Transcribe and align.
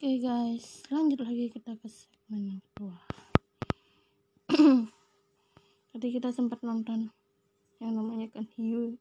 Oke 0.00 0.16
guys, 0.16 0.80
lanjut 0.88 1.20
lagi 1.20 1.52
kita 1.52 1.76
ke 1.76 1.84
segmen 1.84 2.56
yang 2.56 2.60
kedua. 2.72 2.96
Tadi 5.92 6.06
kita 6.08 6.32
sempat 6.32 6.64
nonton 6.64 7.12
yang 7.84 8.00
namanya 8.00 8.32
kan 8.32 8.48
hiu. 8.56 8.96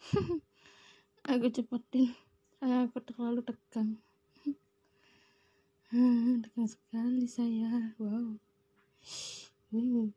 aku 1.28 1.52
cepetin 1.52 2.16
karena 2.56 2.88
aku 2.88 3.04
terlalu 3.04 3.44
tegang. 3.44 4.00
tegang 6.48 6.68
sekali 6.72 7.28
saya. 7.28 7.92
Wow. 8.00 8.40
Hmm. 9.76 10.08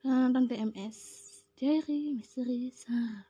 nonton 0.00 0.48
TMS 0.48 0.96
Diary 1.60 2.16
Misteri 2.16 2.72
Sarah. 2.72 3.28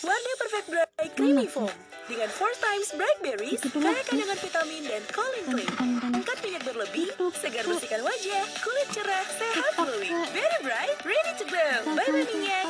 Warna 0.00 0.32
Perfect 0.40 0.66
Bright 0.72 1.12
Creamy 1.12 1.44
Foam 1.44 1.89
dengan 2.10 2.26
4 2.26 2.42
times 2.58 2.88
bright 2.98 3.20
berries, 3.22 3.62
kaya 3.70 4.02
kandungan 4.02 4.38
vitamin 4.42 4.82
dan 4.82 5.02
choline 5.14 5.46
clean. 5.46 5.72
Angkat 6.10 6.38
minyak 6.42 6.62
berlebih, 6.66 7.06
segar 7.38 7.62
bersihkan 7.62 8.02
wajah, 8.02 8.44
kulit 8.66 8.88
cerah, 8.90 9.26
sehat 9.38 9.72
glowing. 9.78 10.18
Very 10.34 10.58
bright, 10.66 10.98
ready 11.06 11.32
to 11.38 11.46
glow. 11.46 11.94
Bye 11.94 12.10
bye 12.10 12.26
minyak. 12.26 12.66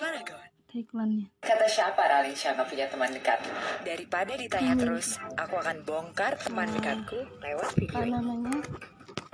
Paragon. 0.00 0.40
Iklannya. 0.72 1.28
Kata 1.44 1.68
siapa 1.68 2.00
Ralisha 2.00 2.56
nggak 2.56 2.64
punya 2.64 2.88
teman 2.88 3.12
dekat? 3.12 3.44
Daripada 3.84 4.32
ditanya 4.32 4.72
terus, 4.72 5.20
aku 5.36 5.60
akan 5.60 5.84
bongkar 5.84 6.40
teman 6.40 6.72
dekatku 6.72 7.28
lewat 7.44 7.76
video 7.76 7.92
Apa 7.92 8.08
ini. 8.08 8.16
namanya? 8.16 8.56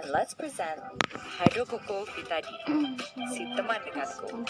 And 0.02 0.10
let's 0.10 0.34
present 0.34 0.82
Hydro 1.38 1.62
Coco 1.70 2.10
Vitadi, 2.10 2.58
si 3.30 3.46
teman 3.54 3.78
dekatku. 3.86 4.42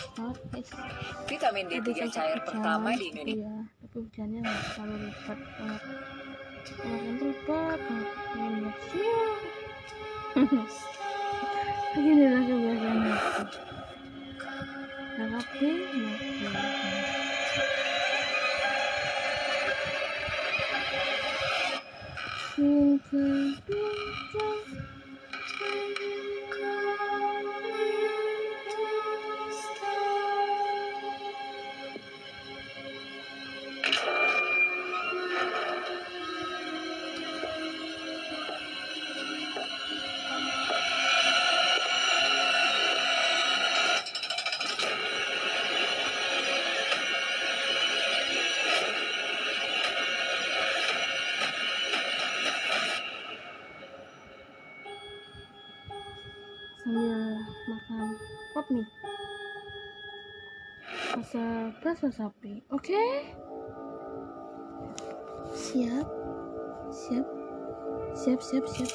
Vitamin 1.28 1.68
Tadi 1.68 1.76
D3 1.76 1.88
sempat 1.92 2.08
cair 2.16 2.38
pertama 2.40 2.88
di 2.96 3.04
Indonesia. 3.12 3.52
Tapi 3.88 4.04
hujannya 4.04 4.44
nggak 4.44 4.60
terlalu 4.76 4.96
lebat 5.08 5.40
banget. 5.56 5.82
Kemarin 6.76 7.12
tuh 7.16 7.32
lebat 7.32 7.80
banget. 7.88 8.12
Ini 8.36 9.08
ya. 9.08 9.24
Siap. 10.36 10.68
Begini 11.96 12.24
lah 12.28 12.42
kebiasaan 12.44 13.00
aku. 13.08 13.42
Tapi, 15.18 15.70
sambil 22.52 23.00
sapi 62.08 62.64
oke? 62.72 63.04
Siap. 65.52 66.08
Siap. 66.88 67.26
Siap 68.16 68.40
siap 68.40 68.64
siap. 68.64 68.90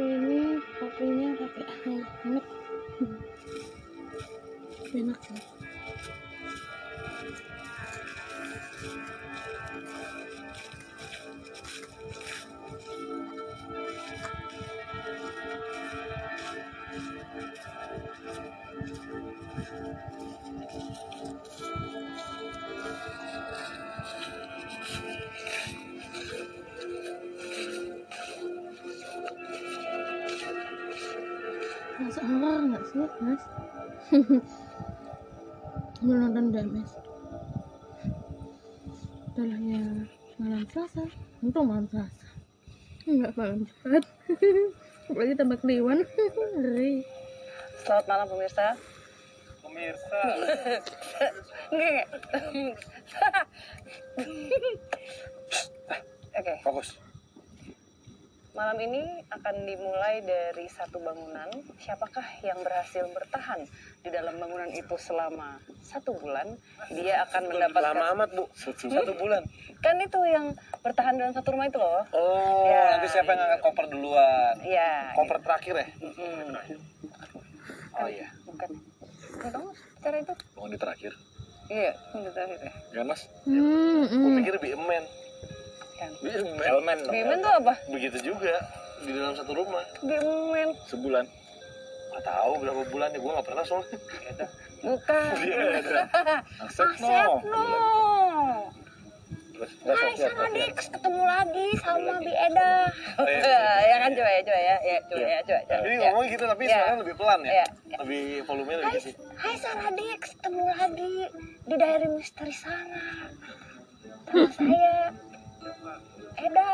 ini 0.00 0.58
kopinya 0.76 1.28
pakai 1.38 1.64
hangat. 1.86 2.44
Enak 4.90 5.22
ya 5.30 5.59
sih, 32.90 33.06
Mas? 33.22 33.42
Mau 36.02 36.16
nonton 36.16 36.44
DMS. 36.50 36.90
Udah 39.36 39.58
ya 39.62 39.82
malam 40.40 40.64
Selasa. 40.72 41.04
Untung 41.44 41.68
malam 41.70 41.86
Selasa. 41.92 42.28
Enggak 43.06 43.32
malam 43.38 43.58
Jumat. 43.68 44.04
Apalagi 45.06 45.34
tambah 45.38 45.58
kliwon. 45.62 45.98
Ngeri. 46.58 47.04
Selamat 47.84 48.04
malam 48.08 48.26
pemirsa. 48.28 48.66
Pemirsa, 49.60 50.20
Nggak. 51.70 52.06
Oke, 56.34 56.52
fokus. 56.64 57.09
Malam 58.50 58.76
ini 58.78 59.02
akan 59.28 59.54
dimulai 59.62 60.20
dari 60.20 60.66
satu 60.66 60.98
bangunan. 60.98 61.46
Siapakah 61.76 62.24
yang 62.40 62.58
berhasil 62.60 63.06
bertahan 63.08 63.62
di 64.00 64.08
dalam 64.08 64.36
bangunan 64.36 64.68
itu 64.68 64.94
selama 64.96 65.56
satu 65.80 66.14
bulan? 66.14 66.58
Dia 66.90 67.22
akan 67.24 67.42
mendapatkan. 67.46 67.82
Lama 67.90 68.04
amat, 68.14 68.28
Bu. 68.32 68.44
Satu 68.90 69.14
bulan. 69.14 69.42
Kan 69.80 69.96
itu 69.98 70.20
yang 70.24 70.52
bertahan 70.78 71.16
dalam 71.16 71.32
satu 71.32 71.50
rumah 71.50 71.66
itu 71.66 71.78
loh. 71.78 72.04
Oh, 72.10 72.66
Ya. 72.66 72.94
nanti 72.94 73.08
siapa 73.08 73.32
yang 73.32 73.40
ngangkat 73.40 73.60
koper 73.62 73.86
duluan? 73.88 74.54
Iya. 74.60 74.92
Koper 75.14 75.38
terakhir 75.40 75.74
ya? 75.76 75.86
Oh 77.96 78.06
iya. 78.06 78.28
Bukan. 78.44 78.70
Nggak 79.36 79.50
tahu 79.50 79.66
cara 80.00 80.16
itu. 80.18 80.34
Bukan 80.52 80.68
di 80.68 80.78
terakhir. 80.78 81.12
Iya, 81.70 81.92
yang 82.12 82.22
terakhir 82.28 82.58
ya. 82.60 82.72
Kan, 82.92 83.06
Mas? 83.06 83.22
Hmm, 83.46 84.02
Gue 84.04 84.30
pikir 84.42 84.54
BMN. 84.58 84.84
Kan. 84.90 85.04
BMN. 86.00 86.56
Elmen. 86.58 86.98
Bimen 87.06 87.38
tuh 87.40 87.52
apa? 87.54 87.74
Begitu 87.86 88.18
juga. 88.32 88.54
Di 89.00 89.10
dalam 89.12 89.34
satu 89.34 89.52
rumah. 89.52 89.84
Bimen. 90.00 90.72
Sebulan. 90.86 91.24
Gak 92.10 92.24
tahu 92.24 92.52
berapa 92.58 92.82
bulan 92.88 93.08
ya. 93.10 93.18
Gue 93.18 93.32
gak 93.32 93.46
pernah 93.46 93.64
soalnya. 93.64 93.98
Bukan. 94.80 95.32
Iya. 95.38 95.64
Asep 96.64 96.88
Asep 96.88 97.00
no. 97.00 97.44
no. 97.44 97.62
Hai 99.60 100.16
Sarah 100.16 100.48
siap. 100.48 100.56
Dix, 100.56 100.88
ketemu 100.88 101.20
lagi 101.20 101.66
sama 101.84 102.16
Bi 102.16 102.32
Eda. 102.32 102.88
Oh, 103.20 103.28
iya. 103.28 103.60
ya 103.92 103.96
kan 104.00 104.10
coba 104.16 104.30
ya, 104.32 104.40
coba 104.40 104.56
ya, 104.58 104.76
ya 104.80 104.96
coba 105.04 105.20
ya, 105.20 105.38
coba. 105.44 105.60
coba. 105.60 105.76
Jadi 105.76 105.92
Ya. 105.92 106.00
ngomong 106.00 106.24
gitu 106.26 106.44
tapi 106.48 106.62
Iya. 106.64 106.72
suaranya 106.72 106.98
lebih 107.04 107.14
pelan 107.14 107.40
ya? 107.44 107.52
Iya. 107.52 107.66
Lebih 108.00 108.24
volumenya 108.48 108.78
Hai, 108.80 108.84
lebih 108.88 109.00
kecil. 109.04 109.14
hai 109.36 109.54
Sarah 109.60 109.90
Dix, 109.92 110.20
ketemu 110.32 110.62
lagi 110.64 111.12
di 111.60 111.74
Diary 111.76 112.08
Misteri 112.08 112.54
sana. 112.56 113.04
Sama 114.24 114.48
saya, 114.48 114.94
Eda. 116.40 116.68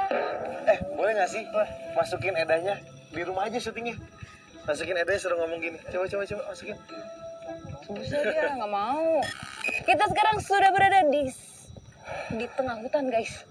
Eh, 0.67 0.79
boleh 0.95 1.13
gak 1.19 1.31
sih 1.31 1.43
masukin 1.95 2.35
edanya 2.39 2.79
di 3.11 3.23
rumah 3.23 3.51
aja 3.51 3.59
syutingnya? 3.59 3.99
Masukin 4.67 4.99
edanya 4.99 5.21
suruh 5.21 5.39
ngomong 5.43 5.61
gini. 5.63 5.79
Coba, 5.91 6.07
coba, 6.11 6.23
coba 6.27 6.43
masukin. 6.51 6.79
Bisa 7.95 8.19
dia 8.27 8.51
nggak 8.59 8.71
mau. 8.71 9.23
Kita 9.87 10.05
sekarang 10.11 10.37
sudah 10.43 10.71
berada 10.75 11.07
di 11.07 11.31
di 12.35 12.47
tengah 12.59 12.83
hutan 12.83 13.07
guys. 13.07 13.47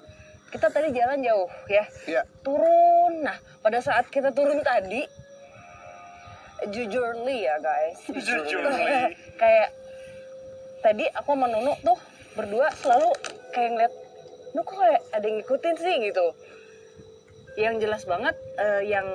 Kita 0.52 0.68
tadi 0.72 0.92
jalan 0.92 1.24
jauh 1.24 1.48
ya. 1.72 1.84
Iya. 2.08 2.22
Turun. 2.44 3.24
Nah 3.24 3.40
pada 3.64 3.80
saat 3.80 4.12
kita 4.12 4.36
turun 4.36 4.60
tadi, 4.60 5.08
jujurly 6.68 7.48
ya 7.48 7.56
guys. 7.64 8.00
Jujurly. 8.28 9.16
kayak 9.40 9.70
tadi 10.84 11.08
aku 11.16 11.34
sama 11.36 11.48
Nunu 11.48 11.74
tuh 11.82 11.98
berdua 12.36 12.68
selalu 12.76 13.10
kayak 13.56 13.70
ngeliat, 13.72 13.94
lu 14.56 14.64
kok 14.64 14.80
kayak 14.80 15.02
ada 15.12 15.26
yang 15.28 15.38
ngikutin 15.38 15.76
sih 15.76 15.96
gitu. 16.08 16.26
Yang 17.56 17.76
jelas 17.84 18.04
banget 18.08 18.36
eh, 18.56 18.82
yang 18.88 19.08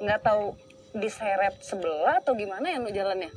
nggak 0.00 0.20
tahu 0.24 0.56
diseret 0.96 1.60
sebelah 1.60 2.16
atau 2.18 2.32
gimana 2.32 2.64
ya 2.64 2.80
lu 2.80 2.88
jalannya. 2.88 3.28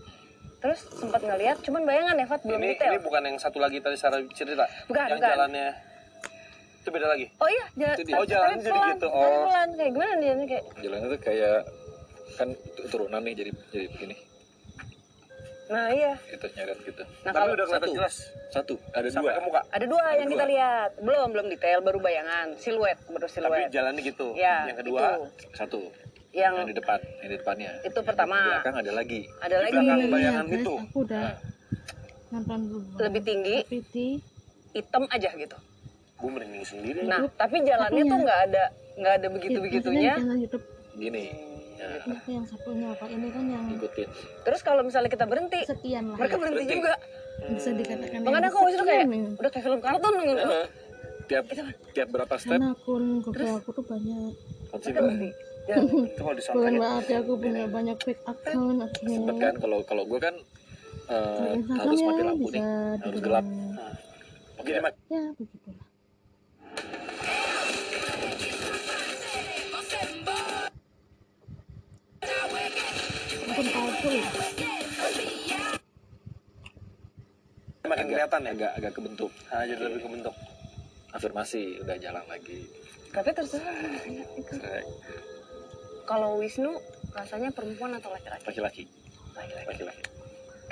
Terus 0.62 0.80
sempat 0.94 1.26
ngeliat, 1.26 1.58
cuman 1.66 1.84
bayangan 1.84 2.16
ya 2.16 2.26
Fat 2.30 2.46
belum 2.46 2.62
Ini 2.62 2.78
detail. 2.78 2.92
ini 2.94 3.00
bukan 3.02 3.22
yang 3.26 3.38
satu 3.42 3.58
lagi 3.58 3.82
tadi 3.82 3.98
Sarah 3.98 4.22
cerita. 4.30 4.70
Bukan, 4.86 5.06
yang 5.10 5.18
bukan. 5.18 5.32
jalannya 5.36 5.68
Itu 6.82 6.90
beda 6.90 7.08
lagi. 7.14 7.26
Oh 7.38 7.50
iya, 7.50 7.66
jalan, 7.78 7.94
Itu 7.98 8.04
dia. 8.06 8.16
Oh, 8.18 8.26
jalan 8.26 8.58
jadi 8.58 8.72
pelan, 8.74 8.90
gitu. 8.96 9.08
Oh. 9.10 9.22
pelan. 9.46 9.70
Kayak 9.78 9.92
gimana 9.94 10.14
dia 10.18 10.34
kayak 10.38 10.64
Jalannya 10.82 11.08
tuh 11.10 11.22
kayak 11.22 11.58
kan 12.32 12.48
tu- 12.56 12.86
turunan 12.90 13.22
nih 13.22 13.34
jadi 13.38 13.52
jadi 13.70 13.88
begini. 13.92 14.16
Nah 15.72 15.88
iya. 15.90 16.14
Itu 16.28 16.46
nyeret 16.50 16.80
gitu. 16.82 17.04
Nah 17.24 17.24
Tapi 17.26 17.36
kalau 17.38 17.54
udah 17.54 17.66
kelihatan 17.66 17.88
satu. 17.88 17.96
jelas. 17.96 18.16
Satu, 18.52 18.76
ada 18.92 19.08
Sampai 19.08 19.24
dua. 19.26 19.34
ke 19.34 19.42
muka. 19.42 19.62
ada 19.66 19.86
dua 19.88 20.04
yang 20.12 20.28
dua. 20.28 20.34
kita 20.34 20.46
lihat. 20.46 20.90
Belum, 21.00 21.28
belum 21.32 21.46
detail, 21.48 21.80
baru 21.80 21.98
bayangan. 21.98 22.48
Siluet, 22.58 22.98
baru 23.06 23.24
Tapi 23.24 23.34
siluet. 23.34 23.68
jalannya 23.72 24.02
gitu. 24.04 24.28
Ya, 24.36 24.68
Yang 24.68 24.78
kedua, 24.82 25.00
itu. 25.00 25.24
Satu. 25.54 25.80
Yang 26.32 26.54
Yang 26.54 26.68
di 26.68 26.76
depan, 26.76 27.00
yang 27.18 27.30
di 27.30 27.38
depannya. 27.38 27.72
itu 27.82 28.00
pertama. 28.02 28.36
Di 28.38 28.50
belakang 28.54 28.76
ada 28.78 28.92
lagi. 28.94 29.22
Ada 29.38 29.56
Di 29.58 29.62
lagi 29.62 29.72
belakang 29.74 29.98
Iya, 29.98 30.08
bayangan 30.10 30.46
guys, 30.46 30.56
itu. 30.58 30.76
aku 30.78 30.98
udah 31.02 31.26
nonton 32.30 32.60
dulu 32.66 32.86
lebih 32.98 33.22
tinggi, 33.22 33.56
tapi 33.62 33.78
di 33.90 34.08
hitam 34.72 35.04
aja 35.08 35.30
gitu. 35.34 35.58
gue 36.14 36.30
merinding 36.30 36.62
sendiri. 36.64 37.00
Nah, 37.04 37.26
tapi 37.34 37.60
jalannya 37.62 38.04
tuh 38.06 38.20
nggak 38.22 38.40
ada 38.46 38.64
nggak 38.94 39.14
ada 39.16 39.28
begitu 39.28 39.58
begitunya. 39.58 40.14
Gini. 40.94 41.26
Ya, 41.82 41.98
ini 42.00 42.14
aku 42.14 42.30
yang 42.30 42.46
satunya 42.46 42.88
apa 42.88 43.06
ini 43.08 43.28
kan 43.28 43.44
yang 43.44 43.66
ikutin. 43.72 44.08
Terus 44.42 44.62
kalau 44.62 44.82
misalnya 44.82 45.10
kita 45.10 45.26
berhenti, 45.26 45.66
sekian 45.66 46.04
lah 46.08 46.16
mereka 46.16 46.38
berhenti 46.38 46.62
Berhenti. 46.62 46.78
juga. 46.78 46.94
bisa 47.42 47.70
dikatakan 47.74 48.20
Makanya 48.22 48.48
aku 48.48 48.58
waktu 48.60 48.72
itu 48.72 48.86
kayak 48.86 49.06
nih. 49.08 49.22
udah 49.34 49.50
kayak 49.50 49.66
film 49.66 49.80
kartun 49.82 50.14
gitu. 50.22 50.42
Eh, 50.46 50.68
tiap 51.26 51.44
tiap 51.92 52.08
berapa 52.08 52.36
step 52.36 52.54
karena 52.54 52.70
akun 52.72 53.04
Google 53.20 53.54
aku 53.58 53.70
tuh 53.72 53.84
banyak 53.84 54.32
berhenti. 54.94 55.30
Itu 55.62 55.78
kalau 56.20 56.34
bukan 56.34 56.36
disampaikan. 56.36 56.74
berarti 56.76 57.14
aku 57.16 57.32
punya 57.36 57.64
banyak 57.66 57.98
fake 57.98 58.24
account 58.24 58.78
sempet 58.78 58.90
akhirnya 59.00 59.38
kan 59.40 59.54
kalau 59.58 59.78
kalau 59.82 60.04
gue 60.04 60.20
kan 60.20 60.36
eh, 61.08 61.54
Instagramnya 61.56 61.82
harus 61.82 62.02
mati 62.04 62.22
lampu 62.24 62.46
bisa 62.46 62.52
nih 62.52 62.64
harus 63.00 63.20
gelap 63.22 63.46
Oke, 64.58 64.72
Mak. 64.76 64.94
ya 65.08 65.22
begitulah 65.34 65.81
makin 77.84 78.06
kelihatan 78.08 78.42
ya. 78.42 78.52
agak 78.52 78.72
agak 78.78 78.92
kebentuk 78.94 79.32
Nah, 79.48 79.64
jadi 79.64 79.82
lebih 79.82 80.02
kebentuk. 80.02 80.36
afirmasi 81.12 81.62
udah 81.80 81.98
jalan 81.98 82.24
lagi 82.26 82.64
Tapi 83.12 83.30
terserah. 83.30 83.76
Kalau 86.02 86.40
Wisnu 86.40 86.72
rasanya 87.12 87.52
perempuan 87.52 87.92
atau 87.94 88.08
laki-laki? 88.10 88.48
laki-laki 88.48 88.84
Laki-laki. 89.68 90.04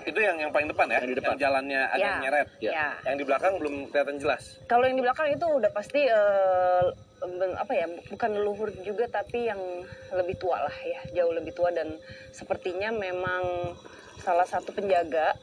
Itu 0.01 0.15
yang 0.15 0.39
yang 0.39 0.47
paling 0.49 0.71
depan 0.71 0.87
ya. 0.87 0.99
Yang 0.99 1.11
di 1.11 1.17
depan. 1.19 1.35
jalannya 1.35 1.81
agak 1.85 1.99
Ya. 1.99 2.15
nyeret. 2.17 2.47
Ya. 2.59 2.71
Ya. 2.71 2.87
Yang 3.03 3.15
di 3.17 3.25
belakang 3.27 3.53
belum 3.59 3.75
kelihatan 3.91 4.15
jelas. 4.15 4.43
Kalau 4.65 4.87
yang 4.87 4.95
di 4.95 5.03
belakang 5.03 5.27
itu 5.27 5.43
udah 5.43 5.67
pasti 5.69 5.99
eh, 6.01 6.85
ben- 6.87 6.95
apa 7.55 7.73
ya? 7.73 7.85
Bukan 8.07 8.29
leluhur 8.31 8.69
juga 8.79 9.05
tapi 9.07 9.45
yang 9.45 9.59
lebih 10.11 10.35
tua 10.35 10.59
lah 10.59 10.77
ya, 10.81 10.99
jauh 11.13 11.31
lebih 11.31 11.51
tua 11.51 11.69
dan 11.69 11.99
sepertinya 12.31 12.89
memang 12.89 13.75
salah 14.17 14.45
satu 14.45 14.71
penjaga 14.71 15.35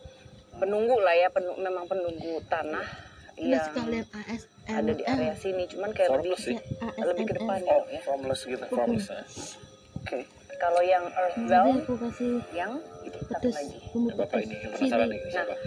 penunggu 0.56 0.96
lah 0.96 1.12
ya, 1.12 1.28
penu- 1.28 1.56
memang 1.56 1.84
penunggu 1.84 2.40
tanah 2.48 2.84
yang 3.36 3.60
ada 4.66 4.92
di 4.92 5.04
area 5.04 5.36
sini. 5.36 5.68
Cuman 5.68 5.92
kayak 5.92 6.16
lebih 6.16 6.34
sih 6.34 6.56
lebih 6.96 7.24
ke 7.28 7.34
depan 7.36 7.60
Oh, 7.68 7.84
ya. 7.86 8.00
formless 8.02 8.40
gitu. 8.42 8.64
formless 8.66 9.12
ya. 9.12 9.20
Oke. 9.96 10.24
Kalau 10.56 10.80
yang 10.80 11.04
kasih 11.04 12.40
yang 12.56 12.80
itu 13.04 13.18
satu 13.28 13.44
pedes 13.44 13.54
lagi. 13.54 13.76
bapak 14.16 14.38
ini 14.40 14.54
penasaran 14.64 15.08
nih 15.12 15.20
Nah. 15.28 15.58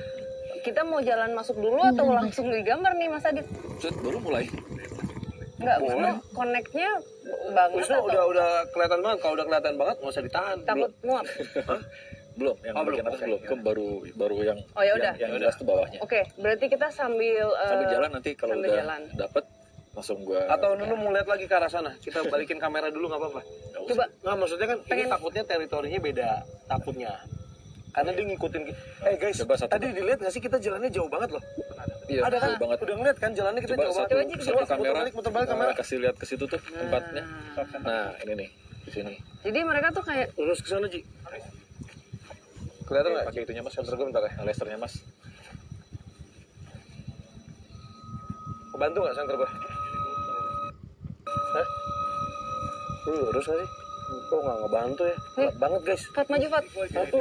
Kita 0.59 0.81
mau 0.83 0.99
jalan 0.99 1.31
masuk 1.31 1.55
dulu 1.55 1.79
atau 1.79 2.03
Iya, 2.03 2.15
langsung 2.19 2.51
digambar 2.51 2.91
nih 2.99 3.07
Mas 3.07 3.23
Adit? 3.23 3.47
Cet, 3.79 3.95
baru 4.03 4.19
mulai 4.19 4.43
Enggak, 5.59 5.77
Boleh. 5.77 5.91
Wisnu 5.91 6.09
connect-nya 6.31 6.89
banget 7.51 7.77
Wisnu 7.77 7.93
atau 7.93 8.07
udah 8.07 8.23
udah 8.25 8.49
kelihatan 8.69 8.99
banget. 9.01 9.17
Kalau 9.19 9.33
udah 9.33 9.45
kelihatan 9.45 9.75
banget 9.75 9.95
nggak 9.99 10.11
usah 10.11 10.23
ditahan. 10.23 10.57
takut 10.63 10.91
muap? 11.01 11.25
belum 12.39 12.55
yang 12.63 12.71
Oh, 12.73 12.83
belum. 12.87 13.03
atas 13.03 13.19
belum 13.19 13.39
kan 13.43 13.59
baru 13.59 13.87
baru 14.15 14.37
yang 14.45 14.59
Oh, 14.71 14.79
ya 14.79 14.95
udah. 14.95 15.11
yang, 15.13 15.27
yang 15.29 15.43
jelas 15.43 15.59
tuh 15.59 15.67
bawahnya 15.67 15.99
Oke, 15.99 16.23
berarti 16.35 16.65
kita 16.67 16.87
sambil 16.89 17.51
eh, 17.51 17.67
sambil 17.67 17.87
jalan 17.91 18.09
nanti 18.09 18.31
kalau 18.31 18.55
udah 18.55 18.71
jalan. 18.73 19.01
dapet 19.13 19.43
langsung 19.91 20.23
gua 20.23 20.47
Atau 20.47 20.71
Nunu 20.73 20.95
mau 20.95 21.11
lihat 21.11 21.27
lagi 21.27 21.43
ke 21.43 21.53
arah 21.53 21.67
sana. 21.67 21.91
Kita 21.97 22.23
balikin 22.23 22.55
kamera 22.55 22.87
dulu 22.87 23.11
nggak 23.11 23.19
apa-apa. 23.19 23.41
Coba 23.83 24.07
Nggak 24.23 24.35
maksudnya 24.37 24.67
kan 24.67 24.77
ini 24.77 24.87
Pengen- 24.87 25.11
takutnya 25.11 25.43
teritorinya 25.43 25.99
beda. 25.99 26.29
Takutnya. 26.65 27.11
Karena 27.89 28.11
dia 28.13 28.23
ngikutin 28.23 28.61
Eh 29.03 29.15
guys, 29.17 29.35
Coba 29.35 29.53
satu. 29.57 29.69
tadi 29.69 29.85
dilihat 29.91 30.19
nggak 30.19 30.31
sih 30.31 30.39
kita 30.39 30.57
jalannya 30.57 30.87
jauh 30.87 31.09
banget 31.09 31.35
loh. 31.35 31.43
Iya 32.09 32.21
Ada 32.25 32.37
kan? 32.37 32.51
banget 32.57 32.77
Udah 32.81 32.95
ngeliat 32.97 33.17
kan 33.17 33.31
jalannya 33.31 33.61
kita 33.61 33.73
coba 33.73 33.83
jauh 33.83 33.95
satu, 33.95 34.11
banget. 34.11 34.25
Coba, 34.27 34.41
satu 34.41 34.49
coba, 34.49 34.65
kamera 34.65 34.79
Muter 34.81 34.97
balik, 34.97 35.13
muter 35.13 35.31
balik 35.31 35.47
kamera. 35.47 35.71
kasih 35.75 35.97
lihat 35.99 36.15
ke 36.17 36.25
situ 36.25 36.43
tuh 36.43 36.59
tempatnya 36.59 37.23
nah 37.79 38.09
ini 38.19 38.33
nih 38.35 38.49
di 38.81 38.91
sini 38.91 39.13
Jadi 39.39 39.59
mereka 39.61 39.87
tuh 39.91 40.01
kayak 40.01 40.27
Lurus 40.33 40.59
ke 40.59 40.67
sana 40.67 40.85
Ji. 40.85 40.99
Kelihatan 42.83 43.09
nggak? 43.11 43.25
pakai 43.27 43.41
itunya 43.43 43.61
mas 43.61 43.73
Bentar 43.73 43.93
gue 43.93 44.05
bentar 44.05 44.23
ya. 44.23 44.31
lasernya 44.41 44.77
mas 44.77 44.93
Kebantu 48.69 48.97
nggak 48.99 49.15
center 49.15 49.35
gue? 49.35 49.49
Hah? 51.49 51.67
Lu 53.05 53.13
lurus 53.25 53.45
nggak 53.45 53.59
sih? 53.59 53.69
Kok 54.25 54.39
nggak 54.39 54.57
ngebantu 54.59 55.03
ya? 55.03 55.15
Gelap 55.35 55.55
banget 55.59 55.81
guys. 55.83 56.03
Fat 56.09 56.27
maju 56.27 56.47
Fat. 56.47 56.65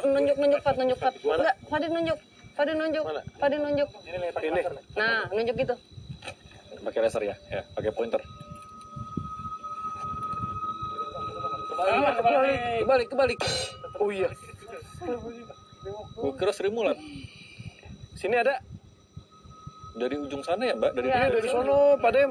Nunjuk 0.07 0.37
nunjuk 0.39 0.61
Fat 0.63 0.77
nunjuk 0.77 0.99
Fat. 0.99 1.15
Enggak, 1.19 1.57
Fadin 1.67 1.91
nunjuk. 1.91 2.19
Fadin 2.59 2.75
nunjuk. 2.77 3.05
Mana? 3.07 3.23
Fadin 3.39 3.61
nunjuk. 3.63 3.89
Ini. 4.03 4.61
Nah, 4.93 5.31
nunjuk 5.31 5.57
gitu. 5.57 5.77
pakai 6.79 7.03
laser 7.03 7.21
ya 7.21 7.35
ya 7.51 7.61
pakai 7.75 7.91
pointer 7.91 8.23
kebalik 12.79 13.07
kebalik 13.11 13.39
Oh 13.99 14.09
iya. 14.09 14.31
gua 16.15 16.33
kira 16.35 16.53
Sri 16.53 16.71
Mulat 16.71 16.99
Sini 18.15 18.35
ada. 18.35 18.59
dari 19.95 20.15
ujung 20.15 20.39
sana 20.41 20.63
ya 20.65 20.75
mbak 20.75 20.95
dari 20.95 21.11
Iya. 21.11 21.27
Ini 21.27 21.35
dari 21.35 21.49
sono, 21.49 21.99
Pak 21.99 22.11
Dem. 22.15 22.31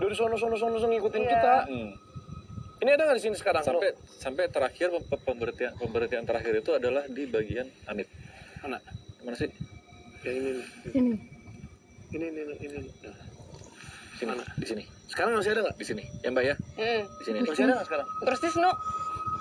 Dari 0.00 0.14
sono, 0.16 0.32
sono, 0.34 0.56
sono, 0.56 0.80
sono 0.80 0.88
ngikutin 0.88 1.20
Iya. 1.20 1.30
kita. 1.30 1.54
Hmm. 1.68 1.90
Ini 2.80 2.90
ada 2.90 3.02
nggak 3.04 3.18
di 3.20 3.22
sini 3.22 3.36
sekarang? 3.36 3.60
sampai 3.60 3.92
sampai 4.18 4.44
terakhir 4.48 4.88
pem- 4.88 5.20
pemberhentian 5.22 5.76
pemberhentian 5.76 6.24
terakhir 6.24 6.56
itu 6.56 6.72
adalah 6.72 7.04
di 7.06 7.28
bagian 7.28 7.68
Amit 7.84 8.08
mana? 8.58 8.80
Mana 9.22 9.36
sih 9.36 9.50
Ya 10.22 10.30
ini, 10.30 10.50
ini 10.94 11.12
ini, 12.12 12.26
ini, 12.28 12.40
ini, 12.42 12.78
ini. 12.78 12.90
Nah. 13.02 13.16
sini 14.14 14.32
di 14.56 14.66
sini 14.66 14.82
Sekarang 15.08 15.34
masih 15.34 15.50
ada 15.50 15.60
nggak? 15.62 15.76
di 15.76 15.84
sini 15.84 16.04
ya 16.20 16.28
mbak 16.30 16.44
ya 16.44 16.54
Hmm. 16.78 17.02
di 17.10 17.22
sini 17.24 17.38
Masih 17.42 17.64
ada 17.64 17.74
nggak 17.74 17.86
sekarang? 17.86 18.06
Terus 18.20 18.38
Tisnu, 18.40 18.70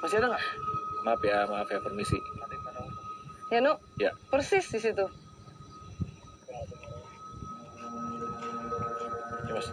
Masih 0.01 0.17
ada 0.17 0.27
nggak? 0.29 0.43
maaf 1.01 1.21
ya 1.21 1.37
maaf 1.45 1.67
ya 1.67 1.79
permisi 1.79 2.17
ya 3.49 3.59
Nu, 3.59 3.73
ya 3.97 4.11
persis 4.29 4.65
di 4.65 4.79
situ. 4.79 5.05
ya 9.41 9.51
mas 9.51 9.67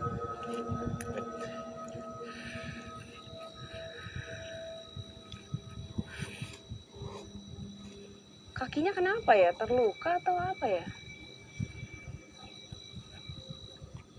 Kakinya 8.59 8.91
kenapa 8.91 9.33
ya? 9.33 9.55
Terluka 9.55 10.19
atau 10.19 10.35
apa 10.35 10.67
ya? 10.67 10.85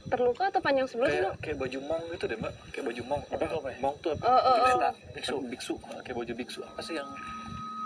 Terluka 0.10 0.50
atau 0.50 0.58
panjang 0.58 0.90
sebelah 0.90 1.06
sih, 1.08 1.22
Nu? 1.22 1.30
kayak 1.30 1.38
kayak 1.38 1.58
baju 1.62 1.80
mong 1.86 2.04
gitu 2.10 2.26
deh 2.26 2.38
mbak 2.40 2.50
kayak 2.74 2.86
baju 2.90 3.02
mong 3.06 3.22
apa 3.30 3.46
apa 3.46 3.68
ya? 3.70 3.78
mong 3.78 3.96
tuh 4.02 4.10
apa 4.10 4.24
Oh, 4.26 4.42
oh, 4.42 4.56
oh. 4.58 4.94
Biksu. 5.14 5.14
biksu 5.14 5.36
biksu 5.46 5.74
kayak 6.02 6.18
baju 6.18 6.34
biksu 6.34 6.60
apa 6.66 6.82
sih 6.82 6.98
yang 6.98 7.06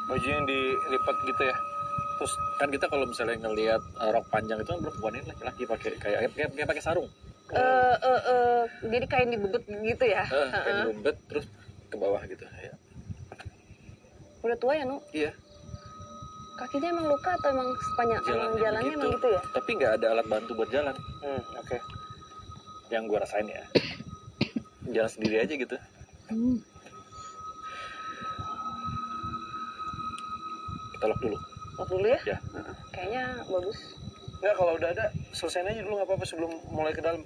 Baju 0.03 0.24
yang 0.25 0.43
dilipat 0.43 1.15
gitu 1.25 1.41
ya. 1.43 1.55
terus 2.13 2.31
kan 2.55 2.69
kita 2.69 2.86
kalau 2.88 3.03
misalnya 3.03 3.36
ngelihat 3.41 3.81
uh, 3.98 4.10
rok 4.13 4.24
panjang 4.29 4.55
itu 4.55 4.69
kan 4.69 4.79
perempuan 4.79 5.13
ini 5.13 5.25
laki-laki 5.25 5.63
pakai 5.65 5.91
kayak 5.98 6.19
kayak, 6.31 6.50
kayak 6.53 6.67
pakai 6.69 6.79
sarung 6.81 7.10
Eh, 7.51 7.60
eh, 8.00 8.22
eh, 8.25 8.62
jadi 8.88 9.05
kain 9.05 9.29
dibebet 9.29 9.63
gitu 9.67 10.05
ya? 10.07 10.24
eh, 10.24 10.48
kayak 10.50 10.75
dirumbet 10.79 11.15
terus 11.27 11.45
ke 11.86 11.95
bawah 11.98 12.24
gitu 12.24 12.48
ya 12.48 12.72
Udah 14.39 14.55
tua 14.55 14.74
ya, 14.74 14.83
Nu? 14.83 15.03
iya 15.12 15.36
Kakinya 16.53 16.88
emang 16.88 17.07
luka 17.07 17.31
atau 17.33 17.50
emang 17.50 17.69
sepanjang 17.75 18.19
emang 18.19 18.24
Jalannya 18.24 18.57
jalannya 18.57 18.83
begitu. 18.86 19.00
emang 19.00 19.12
gitu 19.12 19.27
ya? 19.27 19.41
tapi 19.51 19.69
nggak 19.74 19.91
ada 19.93 20.05
alat 20.10 20.27
bantu 20.27 20.51
buat 20.53 20.69
jalan 20.69 20.95
Hmm, 21.19 21.41
oke. 21.55 21.77
yang 22.88 23.03
gua 23.05 23.19
rasain 23.19 23.48
ya 23.48 23.63
jalan 24.88 25.10
sendiri 25.10 25.36
aja 25.39 25.53
gitu 25.55 25.75
hmm. 26.29 26.57
kita 30.93 31.05
lock 31.05 31.19
dulu 31.19 31.38
Lock 31.74 31.89
dulu 31.89 32.05
ya? 32.05 32.19
ya 32.24 32.38
Kayaknya 32.93 33.24
bagus. 33.43 33.77
Nggak, 34.38 34.53
kalau 34.53 34.72
udah 34.75 34.89
ada, 34.91 35.05
selesain 35.31 35.65
aja 35.65 35.81
dulu 35.81 35.98
nggak 35.98 36.05
apa-apa 36.05 36.22
sebelum 36.24 36.51
mulai 36.69 36.93
ke 36.93 37.01
dalam. 37.01 37.25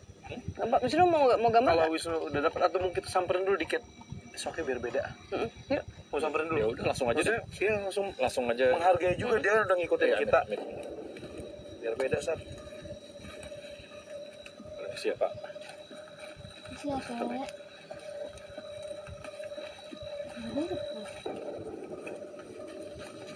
Apa, 0.56 0.80
Wisnu 0.80 1.04
mau 1.04 1.28
mau 1.36 1.52
gambar 1.52 1.76
Kalau? 1.76 1.92
Wisnu 1.92 2.16
udah 2.24 2.42
dapat 2.42 2.62
atau 2.64 2.80
mungkin 2.80 2.96
kita 2.96 3.10
samperin 3.10 3.44
dulu 3.44 3.58
dikit. 3.58 3.84
Besoknya 4.32 4.64
biar 4.64 4.80
beda. 4.80 5.04
Mm-mm. 5.30 5.50
Yuk. 5.70 5.84
Mau 6.08 6.20
samperin 6.20 6.48
dulu. 6.48 6.58
ya 6.58 6.68
udah 6.72 6.84
langsung 6.88 7.08
aja 7.08 7.20
deh 7.20 7.36
iya 7.60 7.74
langsung 7.78 8.08
langsung 8.16 8.44
aja 8.48 8.66
menghargai 8.72 9.16
juga 9.20 9.36
dia 9.38 9.54
udah 9.60 9.76
ngikutin 9.76 10.08
Iya, 10.08 10.18
kita. 10.24 10.40
amit, 10.42 10.60
amit. 10.60 10.88
Biar 11.78 11.94
beda, 11.96 12.18
Sar. 12.20 12.40
siapa 14.98 15.28
Siapa? 16.78 17.14
Apa? 17.14 17.46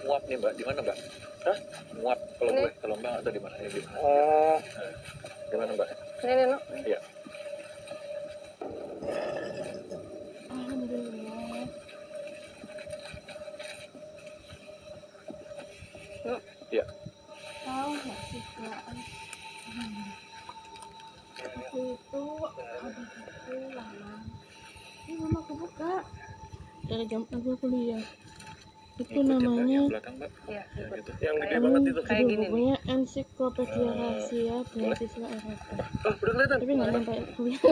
Muap 0.02 0.22
nih 0.26 0.36
mbak, 0.36 0.52
di 0.58 0.64
mana 0.66 0.80
mbak? 0.82 0.98
Hah? 1.42 1.58
Muap 1.96 2.18
kalau 2.36 2.52
gue, 2.52 2.70
kalau 2.80 2.94
mbak 2.98 3.12
atau 3.20 3.30
di 3.30 3.40
mana? 3.40 3.54
Ini 3.56 3.70
di 3.70 3.80
mana? 3.80 3.96
Oh, 4.00 4.58
Di 5.46 5.56
mana 5.56 5.70
mbak? 5.72 5.88
Ini 6.22 6.32
nih, 6.32 6.46
no. 6.48 6.58
Iya. 6.82 7.00
Alhamdulillah. 10.50 11.66
Iya. 16.72 16.84
Tahu 17.62 17.90
nggak 17.92 18.18
sih 18.26 18.42
kak? 18.56 18.80
Hmm. 19.72 20.08
Waktu 21.42 21.81
itu 21.92 22.24
ada 22.42 22.88
buku 22.88 23.56
lama. 23.72 24.12
Ini 25.02 25.12
mama 25.18 25.38
aku 25.40 25.52
buka 25.58 25.92
dari 26.84 27.04
jam 27.06 27.22
aku 27.26 27.50
kuliah. 27.58 28.02
Itu 28.92 29.08
Ikutin, 29.08 29.24
Mbak, 29.24 29.40
namanya 29.40 29.72
yang 29.72 29.86
belakang 29.88 30.14
mbak. 30.20 30.30
Iya, 30.46 30.62
Yang 30.68 30.84
ikut. 30.84 31.00
itu. 31.00 31.12
yang 31.24 31.36
gede 31.40 31.56
banget 31.58 31.82
itu. 31.82 32.00
kayak 32.04 32.22
gini 32.22 32.36
nih. 32.36 32.48
pokoknya 32.48 32.76
ensiklopedia 32.86 33.80
Eh, 33.82 33.92
rahasia 33.96 34.56
beasiswa 34.68 35.26
Eropa. 35.32 35.74
Oh, 36.04 36.12
udah 36.12 36.32
kelihatan. 36.32 36.58
Tapi 36.60 36.72
nggak 36.76 36.90
sampai 36.92 37.18
kuliah. 37.34 37.62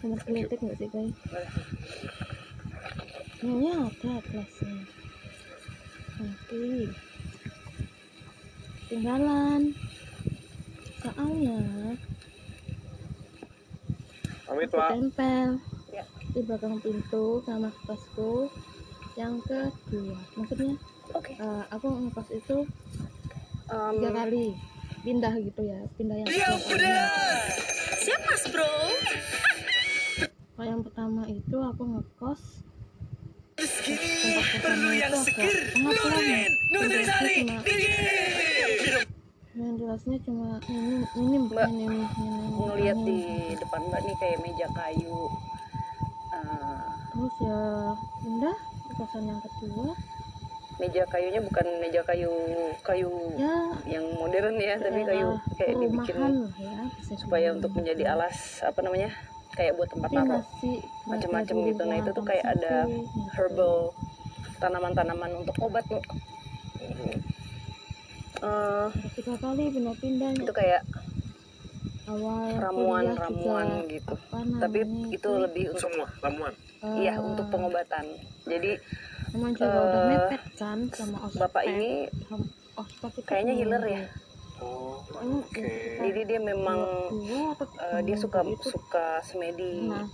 Nomor 0.00 0.18
kritik 0.20 0.58
nggak 0.58 0.76
sih 0.80 0.88
guys? 0.88 1.16
Kayaknya 3.36 3.72
ada 3.84 4.12
kelasnya. 4.24 4.76
Nanti 6.14 6.64
tinggalan. 8.88 9.62
Soalnya 11.04 11.60
Aku 14.60 14.72
Pak. 14.72 14.90
tempel 14.92 15.48
Ya. 15.88 16.04
di 16.28 16.40
belakang 16.40 16.78
pintu 16.78 17.24
sama 17.40 17.70
kertasku 17.72 18.50
yang 19.14 19.38
kedua. 19.40 20.18
Maksudnya 20.34 20.74
Oke. 21.10 21.32
eh, 21.32 21.64
aku 21.68 21.86
ngekos 22.00 22.28
itu 22.32 22.58
Em, 23.64 23.96
tiga 23.96 24.10
kali 24.12 24.52
pindah 25.00 25.34
gitu 25.38 25.62
ya 25.62 25.80
pindah 25.94 26.16
yang 26.16 26.28
kedua 26.28 27.04
Siap 27.96 28.20
mas 28.22 28.44
bro? 28.46 28.68
Kalau 30.54 30.68
yang 30.68 30.82
pertama 30.82 31.22
itu 31.24 31.56
aku 31.56 31.82
ngekos 31.88 32.42
tempat 33.54 34.46
pertama 34.52 34.86
itu 34.92 35.16
agak 35.16 35.48
pengaturan 35.72 36.50
ventilasinya 36.70 37.58
cuma 39.84 40.00
ventilasinya 40.00 40.18
cuma 40.24 40.48
minim 40.64 41.00
minim 41.12 41.42
Mbak, 41.52 41.68
minim 41.68 42.04
minim 42.16 42.52
ngelihat 42.56 42.98
di 43.04 43.20
depan 43.60 43.80
mbak 43.84 44.00
nih 44.08 44.16
kayak 44.16 44.38
meja 44.40 44.66
kayu. 44.72 45.20
Eh, 46.32 46.88
terus 47.12 47.34
ya 47.44 47.60
pindah 48.24 48.56
ke 48.88 48.92
kosan 48.96 49.28
yang 49.28 49.40
kedua 49.44 49.92
meja 50.74 51.06
kayunya 51.06 51.38
bukan 51.38 51.66
meja 51.78 52.02
kayu 52.02 52.32
kayu 52.82 53.12
ya 53.38 53.54
yang 53.86 54.02
modern 54.18 54.56
ya, 54.58 54.74
tapi 54.80 55.06
kayu 55.06 55.38
daerah 55.38 55.54
kayak 55.54 55.74
dibikin 55.78 56.16
perumahan 56.18 56.34
lah 56.34 56.54
ya 56.58 56.80
supaya 57.14 57.46
untuk 57.54 57.70
menjadi 57.76 58.02
gitu. 58.02 58.10
alas 58.10 58.36
apa 58.66 58.80
namanya 58.82 59.10
kayak 59.54 59.78
buat 59.78 59.86
tempat 59.92 60.10
taruh 60.10 60.42
masih 61.06 61.30
gitu. 61.70 61.82
Nah, 61.86 61.96
itu 62.02 62.10
tuh 62.10 62.24
kayak 62.26 62.44
ada 62.58 62.90
gitu. 62.90 63.20
herbal 63.38 63.94
tanaman-tanaman 64.58 65.44
untuk 65.44 65.54
obat 65.62 65.84
tuh. 65.86 66.02
Eh, 68.44 68.86
Ada 68.92 69.08
tiga 69.16 69.34
kali 69.40 69.62
pindah-pindah 69.72 70.30
itu 70.36 70.52
kayak 70.52 70.82
awal 72.04 72.44
ramuan 72.60 73.04
kuliah 73.08 73.16
ramuan 73.16 73.66
juga, 73.66 73.88
gitu. 73.88 74.14
apa 74.14 74.36
tapi 74.60 74.78
namanya 74.84 75.08
itu 75.16 75.30
lebih 75.40 75.64
untuk 75.72 75.80
Semua 75.82 76.06
ramuan. 76.20 76.52
eh, 76.84 76.96
iya 77.00 77.14
untuk 77.16 77.46
pengobatan. 77.48 78.04
Jadi 78.44 78.72
Emang 79.34 79.50
juga 79.50 79.78
udah 79.82 79.98
eh, 79.98 80.08
mepet 80.12 80.42
kan 80.54 80.78
sama 80.92 81.16
ospek. 81.26 81.40
bapak 81.40 81.62
ini 81.66 81.90
ospek 82.76 83.12
itu 83.16 83.26
kayaknya 83.26 83.52
healer 83.56 83.84
ya? 83.88 84.02
Oh, 84.62 85.02
oke. 85.02 85.50
sekitar 85.50 86.04
jadi 86.04 86.20
dia 86.28 86.40
memang 86.40 86.78
eh, 87.80 88.00
dia 88.04 88.16
suka 88.20 88.44
itu 88.44 88.68
suka 88.68 89.24
semedi. 89.24 89.88
Nah 89.88 90.04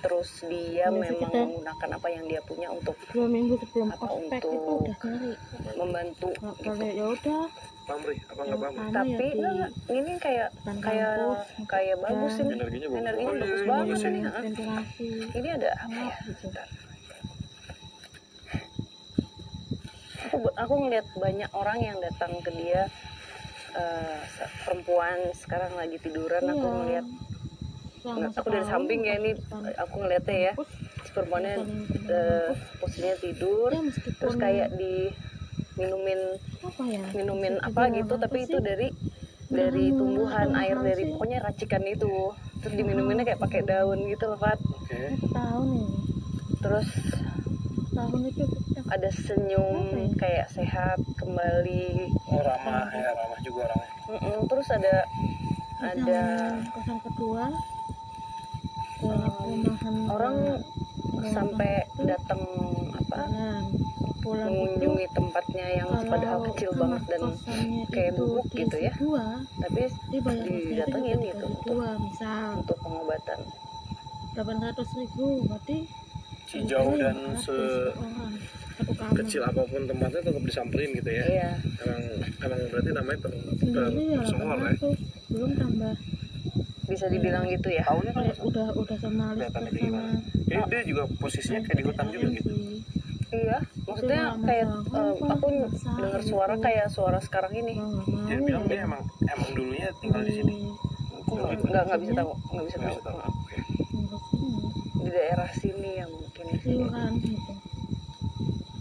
terus 0.00 0.30
dia 0.42 0.86
Biasa 0.86 0.96
memang 0.96 1.20
kita- 1.22 1.44
menggunakan 1.44 1.88
apa 1.92 2.08
yang 2.08 2.24
dia 2.24 2.40
punya 2.42 2.68
untuk 2.68 2.96
dua 3.08 3.26
minggu 3.26 3.54
sebelum 3.60 3.88
Apa 3.90 4.04
ospek 4.06 4.42
untuk- 4.42 4.50
itu 4.50 4.72
udah 4.72 4.96
nyari 4.98 5.32
membantu 5.76 6.28
Kalau- 6.32 6.54
gitu. 6.54 6.64
kalau 6.66 6.88
ya 6.90 7.06
udah 7.10 7.42
Paham, 7.82 8.02
Ri? 8.02 8.16
Apa 8.22 8.40
nggak 8.40 8.58
paham? 8.60 8.92
tapi 8.92 9.10
ya 9.34 9.48
enggak, 9.50 9.70
ini 9.90 10.12
kayak 10.16 10.48
kayak 10.78 11.10
kampus, 11.10 11.40
kayak 11.66 11.96
bagus 11.98 12.32
dan 12.32 12.44
ini 12.44 12.54
Energinya 12.54 12.86
bagus. 12.86 13.00
energinya 13.00 13.26
Oh, 13.26 13.34
iya, 13.34 13.42
bagus 13.42 13.58
iya, 13.58 13.66
banget 13.66 13.82
bagus 13.82 14.00
ini 14.00 14.18
dan 14.20 14.30
ha. 14.30 14.40
ventilasi 14.40 15.08
ini 15.32 15.48
ada 15.50 15.70
apa 15.76 15.98
ya 16.00 16.16
gitu 16.22 16.44
Bentar. 16.46 16.68
aku 20.22 20.36
aku 20.54 20.74
ngeliat 20.78 21.06
banyak 21.16 21.50
orang 21.52 21.78
yang 21.80 21.96
datang 21.98 22.32
ke 22.38 22.50
dia 22.52 22.82
eh, 23.72 24.18
se- 24.28 24.50
perempuan 24.64 25.18
sekarang 25.32 25.72
lagi 25.74 25.96
tiduran 25.96 26.42
aku 26.44 26.58
Iya. 26.60 26.74
ngeliat 26.76 27.06
Selama 28.00 28.32
aku 28.32 28.48
dari 28.48 28.66
samping 28.66 29.00
ya 29.04 29.14
ini 29.20 29.30
aku 29.76 29.94
ngeliatnya 30.00 30.38
ya. 30.50 30.52
Perempuannya 31.10 31.54
saling 31.58 31.80
eh, 32.06 32.50
posisinya 32.80 33.16
tidur 33.18 33.68
ya 33.74 33.82
terus 34.16 34.34
kayak 34.38 34.68
di 34.78 35.10
minumin 35.74 36.20
apa 36.60 36.82
ya? 36.86 37.02
minumin 37.16 37.54
apa 37.64 37.88
gitu 37.90 38.14
tapi 38.20 38.44
itu 38.44 38.58
dari 38.60 38.88
dari 39.50 39.90
Bahan 39.90 39.98
tumbuhan 39.98 40.48
air 40.54 40.76
dari 40.80 41.02
pokoknya 41.12 41.38
racikan 41.44 41.82
itu. 41.84 42.32
Terus 42.62 42.74
diminuminnya 42.76 43.24
kayak 43.26 43.40
pakai 43.42 43.60
daun 43.66 44.06
gitu 44.06 44.24
loh 44.30 44.38
Fat. 44.38 44.58
Ini 44.90 45.18
terus 46.60 46.88
tahun 47.90 48.20
itu 48.30 48.44
kita 48.46 48.80
ada 48.86 49.10
senyum 49.10 49.92
ya? 49.92 50.06
kayak 50.16 50.46
sehat 50.54 50.98
kembali. 51.18 52.14
Oh, 52.30 52.40
ramah 52.40 52.86
ya, 52.94 53.10
ramah 53.12 53.40
juga 53.42 53.68
orangnya. 53.68 54.38
Terus 54.46 54.68
ada 54.70 54.94
ada 55.80 56.22
kosan 56.76 56.98
kedua 57.00 57.44
perumahan 59.00 59.96
orang 60.06 60.36
perumahan 61.00 61.32
sampai 61.32 61.70
itu 61.88 62.02
datang 62.04 62.40
apa 62.92 63.18
pulang 64.20 64.46
itu 64.46 64.52
mengunjungi 64.52 65.06
tempatnya 65.10 65.66
yang 65.74 65.88
padahal 66.04 66.38
kecil 66.52 66.70
banget 66.76 67.02
dan 67.08 67.22
kayak 67.88 68.10
itu 68.12 68.22
bubuk 68.22 68.46
gitu 68.52 68.76
ya. 68.78 68.92
dua 69.00 69.24
tapi 69.58 69.80
itu 69.88 70.28
didatengin 70.68 71.18
gitu 71.18 71.24
dibagi 71.24 71.30
untuk- 71.40 71.64
dua 71.64 71.88
misal 71.96 72.44
untuk 72.60 72.76
pengobatan 72.84 73.38
delapan 74.30 74.56
ratus 74.62 74.88
ribu 74.94 75.26
berarti 75.48 75.78
Sejauh 76.50 76.92
itu 76.92 76.98
dan 76.98 77.14
500 77.14 77.46
se 77.46 77.56
kecil 79.14 79.42
apa 79.44 79.62
pun 79.62 79.86
tempatnya 79.86 80.20
tetap 80.20 80.42
disamperin 80.42 80.90
gitu 80.92 81.10
ya. 81.10 81.24
iya 81.24 81.50
Emang 81.78 82.02
emang 82.42 82.60
berarti 82.68 82.90
namanya 82.90 83.18
per, 83.22 83.32
sendiri 83.54 84.02
ya 84.04 84.18
personal 84.18 84.58
ya. 84.58 84.72
800 84.74 85.30
belum 85.30 85.50
tambah 85.54 85.94
bisa 86.90 87.06
dibilang 87.06 87.46
gitu 87.46 87.70
ya? 87.70 87.86
Tahunnya 87.86 88.12
kan 88.12 88.24
udah 88.42 88.66
udah 88.74 88.96
sama 88.98 89.24
kayak 89.38 89.50
sama? 89.54 90.02
Ini 90.50 90.62
dia 90.66 90.80
juga 90.82 91.02
posisinya 91.22 91.60
kayak 91.62 91.76
di 91.78 91.84
hutan 91.86 92.06
juga 92.10 92.26
PPKM 92.26 92.38
gitu. 92.42 92.52
iya 93.30 93.58
maksudnya 93.86 94.34
kayak 94.42 94.66
Apa, 94.90 95.00
aku 95.38 95.46
dengar 96.02 96.18
gitu. 96.18 96.34
suara 96.34 96.54
kayak 96.58 96.86
suara 96.90 97.18
sekarang 97.22 97.54
ini. 97.54 97.78
Dia 98.26 98.38
bilang 98.42 98.66
ya 98.66 98.70
dia 98.74 98.80
emang 98.90 99.02
emang 99.22 99.50
dulunya 99.54 99.88
tinggal 100.02 100.22
di 100.26 100.32
sini. 100.34 100.56
aku 101.14 101.38
nggak 101.38 101.82
nggak 101.86 102.00
bisa 102.02 102.12
tahu 102.18 102.32
nggak 102.34 102.64
bisa 102.66 102.78
tahu. 102.82 102.98
di 105.06 105.10
daerah 105.14 105.50
sini 105.54 105.90
yang 106.02 106.10
mungkin. 106.10 106.44
Iuran 106.66 107.12
gitu. 107.22 107.52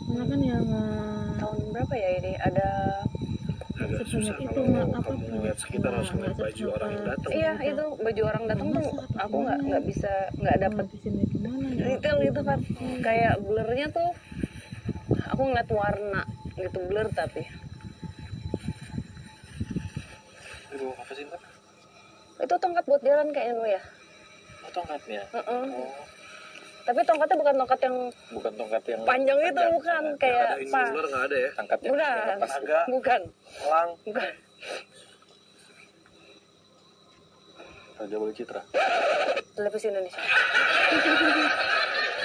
Karena 0.10 0.24
kan 0.26 0.40
ya 0.42 0.56
nggak 0.58 1.30
tahun 1.38 1.58
berapa 1.70 1.94
ya 1.94 2.10
ini? 2.18 2.32
Ada 2.42 2.70
Agak 3.90 4.06
susah 4.06 4.36
itu, 4.38 4.60
kalau. 4.62 4.86
Apa 4.86 5.00
kamu 5.02 5.24
tuh? 5.26 5.40
lihat 5.42 5.58
sekitar 5.58 5.92
harus 5.98 6.10
ngeliat 6.14 6.38
baju 6.38 6.64
orang 6.78 6.90
yang 6.94 7.06
datang. 7.10 7.32
iya 7.34 7.52
itu 7.66 7.86
baju 7.98 8.22
orang 8.30 8.44
datang 8.46 8.68
tuh 8.70 8.86
aku 9.18 9.36
nggak 9.42 9.60
nggak 9.66 9.84
bisa 9.90 10.14
nggak 10.38 10.58
dapet 10.62 10.86
di 10.94 10.98
sini 11.02 11.22
gimana 11.26 11.66
ya 11.74 11.86
detail 11.90 12.18
gitu 12.22 12.42
kan 12.46 12.60
kayak 13.02 13.34
blurnya 13.42 13.88
tuh 13.90 14.10
aku 15.28 15.42
ngeliat 15.42 15.70
warna 15.74 16.22
gitu 16.54 16.80
blur 16.86 17.08
tapi 17.10 17.44
Aduh, 20.70 20.94
apa 20.94 21.12
sih 21.12 21.26
mbak? 21.26 21.42
itu 22.40 22.56
tongkat 22.56 22.86
buat 22.86 23.02
jalan 23.02 23.28
kayaknya 23.34 23.54
lu 23.58 23.66
ya 23.66 23.82
Oh, 24.60 24.72
tongkatnya. 24.76 25.24
Heeh. 25.34 25.66
Oh, 25.66 25.90
tapi 26.90 27.06
tongkatnya 27.06 27.38
bukan 27.38 27.54
tongkat 27.62 27.80
yang 27.86 27.96
bukan 28.34 28.52
tongkat 28.58 28.84
yang 28.90 29.02
panjang 29.06 29.38
itu 29.38 29.46
panjang. 29.54 29.72
bukan 29.78 30.02
Nah, 30.10 30.18
kayak 30.18 30.50
Ada 30.50 30.58
ini 30.58 30.72
pas 30.74 30.88
ular 30.90 31.06
nggak 31.06 31.24
ada 31.30 31.38
ya? 31.38 31.50
Bukan. 31.54 31.78
yang 31.86 32.26
lepas. 32.34 32.50
Naga, 32.50 32.80
bukan 32.90 33.22
elang. 33.62 33.90
bukan 34.10 34.32
Raja 38.00 38.16
Wali 38.18 38.34
Citra. 38.34 38.62
televisi 39.54 39.86
Indonesia 39.94 40.18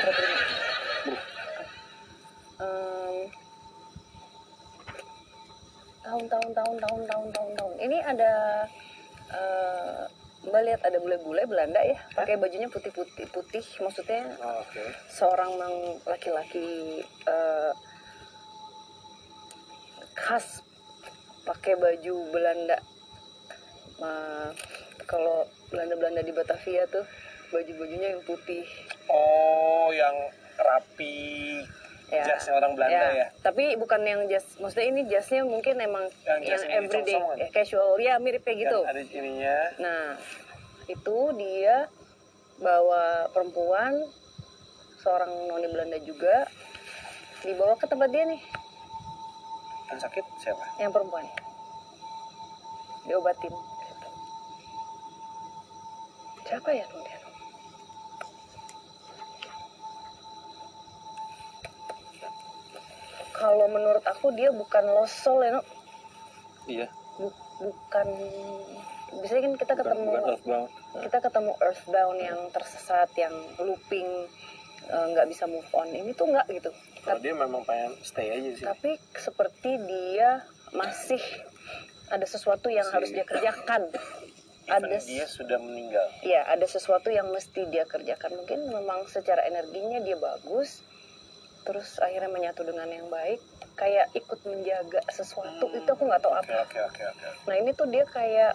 Berapa 0.00 0.20
ini? 0.24 0.38
Em, 2.54 3.16
tahun 6.00 6.24
tahun 6.24 6.48
tahun 6.56 6.74
tahun 6.80 7.00
tahun 7.04 7.26
tahun 7.36 7.50
tahun 7.52 7.72
ini 7.84 7.98
ada 8.00 8.32
eh, 9.28 10.02
Mbak 10.44 10.62
lihat 10.62 10.80
ada 10.84 10.98
bule-bule 11.00 11.48
Belanda 11.48 11.80
ya, 11.80 11.96
pakai 12.12 12.36
bajunya 12.36 12.68
putih-putih 12.68 13.26
putih, 13.32 13.64
maksudnya 13.80 14.28
Oh, 14.38 14.60
Oke. 14.60 14.84
seorang 15.08 15.56
mang- 15.56 16.00
laki-laki 16.04 17.00
eh, 17.24 17.72
khas 20.14 20.60
pakai 21.44 21.76
baju 21.76 22.16
Belanda. 22.28 22.78
Nah, 24.00 24.52
kalau 25.04 25.44
Belanda-Belanda 25.68 26.20
di 26.20 26.32
Batavia 26.32 26.84
tuh 26.88 27.04
baju-bajunya 27.50 28.16
yang 28.16 28.22
putih. 28.24 28.64
Oh, 29.08 29.92
yang 29.92 30.16
rapi. 30.56 31.60
Ya. 32.14 32.24
Jasnya 32.30 32.54
orang 32.54 32.72
Belanda 32.78 33.06
ya. 33.10 33.26
Tapi 33.42 33.74
bukan 33.74 34.00
yang 34.06 34.20
jas, 34.30 34.46
maksudnya 34.62 34.86
ini 34.86 35.02
jasnya 35.10 35.42
mungkin 35.42 35.82
emang 35.82 36.06
Yang 36.22 36.40
yang, 36.46 36.62
everyday, 36.78 37.18
ya, 37.18 37.46
casual, 37.50 37.98
ya 37.98 38.14
mirip 38.22 38.46
kayak 38.46 38.70
gitu. 38.70 38.78
Ada 38.86 39.02
ininya. 39.02 39.58
Nah, 39.82 40.04
itu 40.86 41.18
dia 41.34 41.90
bawa 42.62 43.26
perempuan, 43.34 43.98
seorang 45.02 45.50
noni 45.50 45.66
Belanda 45.74 45.98
juga, 46.06 46.46
dibawa 47.42 47.74
ke 47.74 47.90
tempat 47.90 48.08
dia 48.14 48.24
nih, 48.30 48.40
Yang 49.90 49.98
sakit 50.06 50.24
siapa? 50.38 50.64
yang 50.78 50.94
perempuan. 50.94 51.26
Diobatin. 53.04 53.52
Siapa 56.46 56.70
ya 56.70 56.84
tuh 56.86 57.02
Kalau 63.44 63.68
menurut 63.68 64.00
aku 64.02 64.32
dia 64.32 64.48
bukan 64.50 64.88
losol 64.88 65.36
ya, 65.38 65.52
no. 65.52 65.62
Iya. 66.64 66.88
Bu- 67.14 67.36
bukan 67.60 68.08
biasanya 69.14 69.42
kan 69.42 69.54
kita 69.54 69.72
Bukan, 69.74 69.84
ketemu 69.84 70.04
bukan 70.08 70.24
earthbound. 70.26 70.68
kita 70.98 71.18
ketemu 71.20 71.52
earthbound 71.60 72.18
yang 72.20 72.40
tersesat 72.50 73.10
yang 73.14 73.30
looping 73.60 74.08
eh, 74.84 75.06
nggak 75.08 75.28
bisa 75.28 75.44
move 75.44 75.68
on 75.72 75.86
ini 75.88 76.10
tuh 76.10 76.26
nggak 76.26 76.48
gitu 76.50 76.72
Kalau 76.98 77.20
dia 77.20 77.30
memang 77.32 77.62
pengen 77.62 77.94
stay 78.00 78.32
aja 78.32 78.50
sih. 78.50 78.64
tapi 78.64 78.90
seperti 79.14 79.76
dia 79.78 80.42
masih 80.72 81.20
ada 82.08 82.24
sesuatu 82.24 82.66
yang 82.68 82.82
Masih- 82.82 82.96
harus 82.96 83.10
dia 83.12 83.22
kerjakan 83.24 83.82
ada 84.72 84.96
dia 84.98 85.26
sudah 85.26 85.58
meninggal. 85.58 86.06
ya 86.22 86.42
ada 86.44 86.66
sesuatu 86.66 87.06
yang 87.08 87.28
mesti 87.28 87.64
dia 87.66 87.84
kerjakan 87.84 88.34
mungkin 88.34 88.66
memang 88.66 89.06
secara 89.06 89.44
energinya 89.44 90.00
dia 90.00 90.16
bagus 90.16 90.82
terus 91.64 91.96
akhirnya 91.98 92.28
menyatu 92.28 92.62
dengan 92.62 92.86
yang 92.92 93.08
baik 93.08 93.40
kayak 93.74 94.12
ikut 94.12 94.38
menjaga 94.44 95.00
sesuatu 95.10 95.66
itu 95.72 95.88
aku 95.88 96.04
nggak 96.04 96.22
tahu 96.22 96.36
apa 96.36 96.62
oke, 96.62 96.78
oke, 96.92 97.02
oke. 97.08 97.26
nah 97.48 97.56
ini 97.56 97.72
tuh 97.72 97.88
dia 97.88 98.04
kayak 98.06 98.54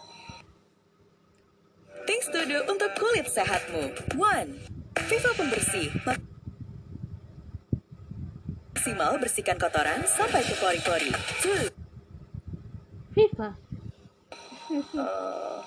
Think 2.07 2.25
Studio 2.25 2.65
untuk 2.65 2.89
kulit 2.97 3.29
sehatmu. 3.29 3.93
One, 4.17 4.57
Viva 5.05 5.29
pembersih. 5.37 5.93
Maksimal 8.73 9.21
bersihkan 9.21 9.61
kotoran 9.61 10.01
sampai 10.09 10.41
ke 10.41 10.57
pori-pori. 10.57 11.13
Two, 11.43 11.69
Viva. 13.13 13.53
eh, 14.73 15.59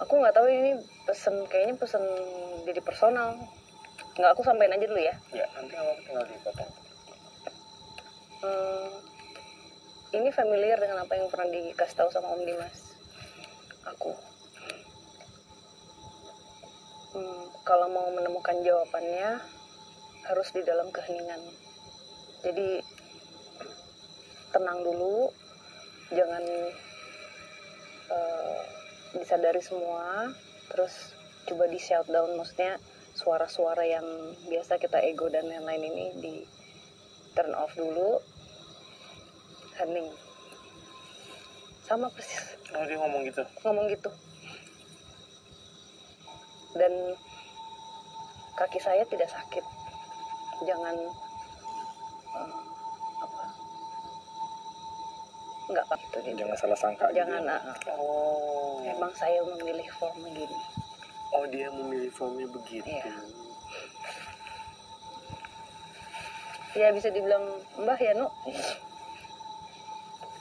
aku 0.00 0.12
nggak 0.24 0.32
tahu 0.32 0.46
ini 0.48 0.80
pesen 1.04 1.34
kayaknya 1.50 1.74
pesen 1.76 2.04
jadi 2.64 2.80
personal 2.80 3.36
nggak 4.18 4.34
aku 4.34 4.42
sampein 4.42 4.74
aja 4.74 4.82
dulu 4.82 4.98
ya. 4.98 5.14
Ya, 5.30 5.46
nanti 5.54 5.78
kalau 5.78 5.94
tinggal 6.02 6.26
dipotong. 6.26 6.70
Hmm, 8.42 8.90
ini 10.18 10.28
familiar 10.34 10.78
dengan 10.82 11.06
apa 11.06 11.14
yang 11.14 11.30
pernah 11.30 11.46
dikasih 11.54 11.96
tahu 12.02 12.10
sama 12.10 12.34
Om 12.34 12.42
Dimas? 12.42 12.98
Aku. 13.94 14.12
Hmm, 17.14 17.46
kalau 17.62 17.86
mau 17.94 18.10
menemukan 18.10 18.58
jawabannya 18.66 19.38
harus 20.26 20.48
di 20.50 20.66
dalam 20.66 20.90
keheningan. 20.90 21.38
Jadi 22.42 22.82
tenang 24.50 24.82
dulu. 24.82 25.30
Jangan 26.10 26.44
eh, 28.10 28.60
disadari 29.14 29.62
semua. 29.62 30.34
Terus 30.74 31.14
coba 31.46 31.70
di 31.70 31.78
shout 31.78 32.10
down 32.10 32.34
maksudnya 32.34 32.82
suara-suara 33.18 33.82
yang 33.82 34.06
biasa 34.46 34.78
kita 34.78 35.02
ego 35.02 35.26
dan 35.26 35.42
lain-lain 35.42 35.90
ini 35.90 36.06
di 36.22 36.34
turn 37.34 37.50
off 37.58 37.74
dulu 37.74 38.22
hening 39.74 40.06
sama 41.82 42.06
persis 42.14 42.54
Oh, 42.68 42.84
dia 42.84 43.00
ngomong 43.00 43.24
gitu. 43.24 43.40
ngomong 43.64 43.88
gitu 43.88 44.12
dan 46.76 46.92
kaki 48.54 48.76
saya 48.76 49.00
tidak 49.08 49.24
sakit 49.26 49.64
jangan 50.68 50.94
eh, 52.36 52.60
apa 53.18 53.44
nggak 55.72 55.84
apa 55.88 55.96
itu 56.20 56.38
Jangan 56.38 56.56
salah 56.60 56.78
sangka 56.78 57.06
jangan 57.16 57.40
gitu. 57.40 57.50
ya. 57.50 57.56
ah, 57.56 57.96
Oh. 57.96 58.84
emang 58.84 59.10
saya 59.16 59.40
memilih 59.42 59.88
form 59.96 60.20
begini 60.22 60.60
Oh, 61.30 61.44
dia 61.46 61.68
memilih 61.68 62.10
formnya 62.10 62.46
begitu. 62.46 62.84
Iya. 62.84 63.14
ya 66.70 66.94
bisa 66.94 67.10
dibilang 67.10 67.42
mbah 67.76 67.98
ya 67.98 68.14
nu 68.14 68.30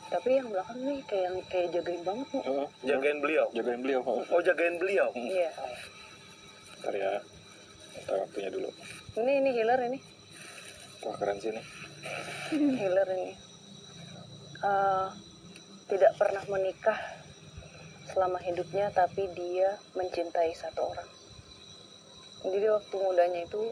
tapi 0.07 0.29
yang 0.33 0.47
belakang 0.47 0.77
nih 0.79 1.01
kayak 1.03 1.23
yang 1.25 1.37
kayak 1.43 1.67
jagain 1.71 2.01
banget 2.01 2.27
nu 2.29 2.39
Oh, 2.45 2.67
Jagain 2.81 3.17
beliau. 3.17 3.49
jagain 3.51 3.81
beliau. 3.81 3.99
Oh, 4.01 4.21
Oh, 4.29 4.39
jagain 4.39 4.77
beliau. 4.77 5.09
iya 5.11 5.49
Ntar 6.77 6.93
ya. 6.93 7.11
Kita 7.91 8.13
waktunya 8.15 8.49
dulu. 8.49 8.69
ini 9.17 9.31
ini 9.41 9.49
healer 9.51 9.81
ini 9.83 9.99
Wah 11.01 11.15
keren 11.15 11.37
sih 11.37 11.49
nih. 11.49 11.65
healer 12.77 13.07
ini 13.09 13.33
Eh, 14.57 15.07
tidak 15.87 16.11
pernah 16.15 16.43
menikah 16.45 16.97
selama 18.11 18.39
hidupnya 18.41 18.91
tapi 18.95 19.27
dia 19.35 19.75
mencintai 19.95 20.51
satu 20.55 20.81
orang 20.93 21.09
jadi 22.47 22.67
waktu 22.73 22.95
mudanya 22.95 23.41
itu 23.43 23.63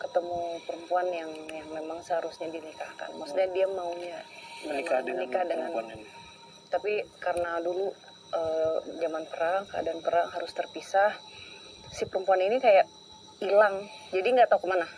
ketemu 0.00 0.40
perempuan 0.66 1.06
yang 1.12 1.30
yang 1.48 1.68
memang 1.70 2.02
seharusnya 2.02 2.50
dinikahkan 2.50 3.10
maksudnya 3.16 3.48
dia 3.54 3.66
maunya 3.70 4.18
Menikah 4.64 5.04
dengan 5.04 5.28
menikah 5.28 5.44
dengan 5.44 5.68
perempuan 5.70 5.86
ini. 6.00 6.06
tapi 6.72 6.92
karena 7.20 7.60
dulu 7.60 7.92
eh, 8.34 8.76
zaman 9.00 9.24
perang 9.28 9.62
keadaan 9.68 10.00
perang 10.00 10.26
harus 10.32 10.50
terpisah 10.56 11.12
si 11.94 12.08
perempuan 12.10 12.42
ini 12.42 12.58
kayak 12.58 12.88
hilang 13.38 13.86
jadi 14.10 14.28
nggak 14.34 14.50
tahu 14.50 14.66
ke 14.66 14.70
mana 14.70 14.88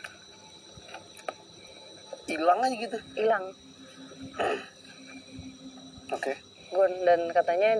Hilang 2.27 2.59
aja 2.59 2.75
gitu. 2.75 2.99
hilang 3.15 3.55
Oke. 6.11 6.33
Gon 6.71 6.93
dan 7.03 7.31
katanya 7.31 7.71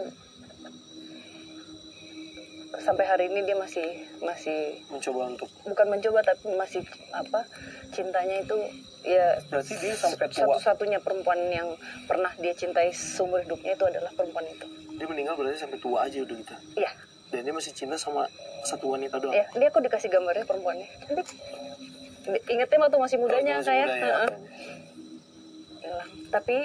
sampai 2.87 3.03
hari 3.03 3.25
ini 3.27 3.43
dia 3.43 3.59
masih 3.59 3.83
masih 4.23 4.79
Mencoba 4.87 5.27
untuk 5.27 5.51
bukan 5.67 5.87
mencoba 5.89 6.23
tapi 6.23 6.55
masih 6.55 6.87
apa 7.11 7.43
cintanya 7.91 8.39
itu 8.39 8.55
ya 9.03 9.35
berarti 9.49 9.75
dia 9.77 9.91
sampai 9.93 10.31
tua. 10.31 10.55
satu-satunya 10.55 11.03
perempuan 11.03 11.51
yang 11.51 11.67
pernah 12.07 12.31
dia 12.37 12.55
cintai 12.55 12.95
seumur 12.95 13.43
hidupnya 13.43 13.75
itu 13.75 13.85
adalah 13.85 14.15
perempuan 14.15 14.47
itu 14.47 14.67
Dia 14.95 15.07
meninggal 15.07 15.35
berarti 15.35 15.59
sampai 15.59 15.79
tua 15.79 16.07
aja 16.07 16.23
udah 16.23 16.37
gitu. 16.37 16.55
iya 16.77 16.91
Dan 17.27 17.43
dia 17.43 17.51
masih 17.51 17.75
cinta 17.75 17.99
sama 17.99 18.23
satu 18.63 18.87
wanita 18.89 19.19
doang. 19.19 19.35
ya 19.35 19.45
dia 19.51 19.69
kok 19.69 19.83
dikasih 19.83 20.07
gambarnya 20.09 20.47
perempuannya 20.47 20.89
cantik 21.03 21.27
ingetnya 22.47 22.79
waktu 22.81 22.97
masih 22.99 23.19
mudanya 23.19 23.55
Masih 23.57 23.67
saya 23.67 23.85
muda 23.85 23.95
ya. 23.95 24.05
Heeh. 24.07 24.31
hilang 25.83 26.11
tapi 26.29 26.57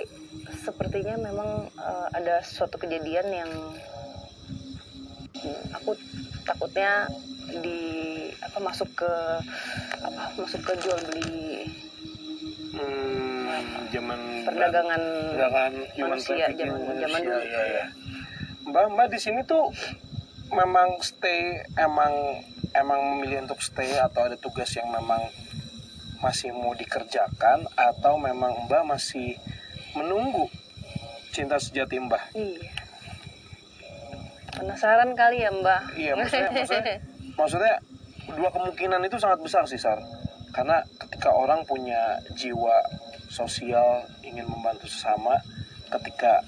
sepertinya 0.59 1.15
memang 1.19 1.49
eh, 1.71 2.07
ada 2.11 2.41
suatu 2.41 2.77
kejadian 2.77 3.27
yang 3.31 3.51
aku 5.71 5.91
takutnya 6.41 7.05
di 7.51 7.79
apa 8.39 8.57
masuk 8.59 8.89
ke 8.95 9.11
apa 9.99 10.21
masuk 10.35 10.61
ke 10.61 10.73
jual 10.79 10.99
beli 11.05 11.67
Hmm, 12.71 13.51
zaman 13.91 14.47
perdagangan 14.47 15.01
perdagangan 15.35 15.73
manusia, 15.99 16.47
zaman- 16.47 16.79
dulu. 17.21 17.39
iya, 17.43 17.61
iya. 17.67 17.85
Mbak, 18.63 18.85
Mbak 18.95 19.07
di 19.11 19.19
sini 19.19 19.43
tuh 19.43 19.67
memang 20.49 20.95
stay 21.01 21.59
emang 21.75 22.13
emang 22.71 22.99
memilih 23.11 23.43
untuk 23.43 23.59
stay 23.59 23.91
atau 23.93 24.23
ada 24.23 24.39
tugas 24.39 24.71
yang 24.71 24.87
memang 24.87 25.19
masih 26.19 26.55
mau 26.55 26.71
dikerjakan 26.71 27.67
atau 27.75 28.15
memang 28.15 28.55
Mbak 28.65 28.83
masih 28.87 29.35
menunggu 29.91 30.47
cinta 31.29 31.59
sejati 31.59 31.99
Mbak? 31.99 32.23
iya 32.33 32.71
penasaran 34.61 35.09
kali 35.17 35.41
ya 35.41 35.49
mbak? 35.49 35.81
Iya, 35.97 36.13
maksudnya, 36.13 36.49
maksudnya, 36.53 36.97
maksudnya 37.33 37.75
dua 38.37 38.49
kemungkinan 38.53 39.01
itu 39.09 39.17
sangat 39.17 39.39
besar 39.41 39.65
sih, 39.65 39.81
Sar. 39.81 39.97
Karena 40.53 40.85
ketika 41.01 41.33
orang 41.33 41.65
punya 41.65 42.21
jiwa 42.37 42.77
sosial, 43.25 44.05
ingin 44.21 44.45
membantu 44.45 44.85
sesama, 44.85 45.41
ketika 45.89 46.45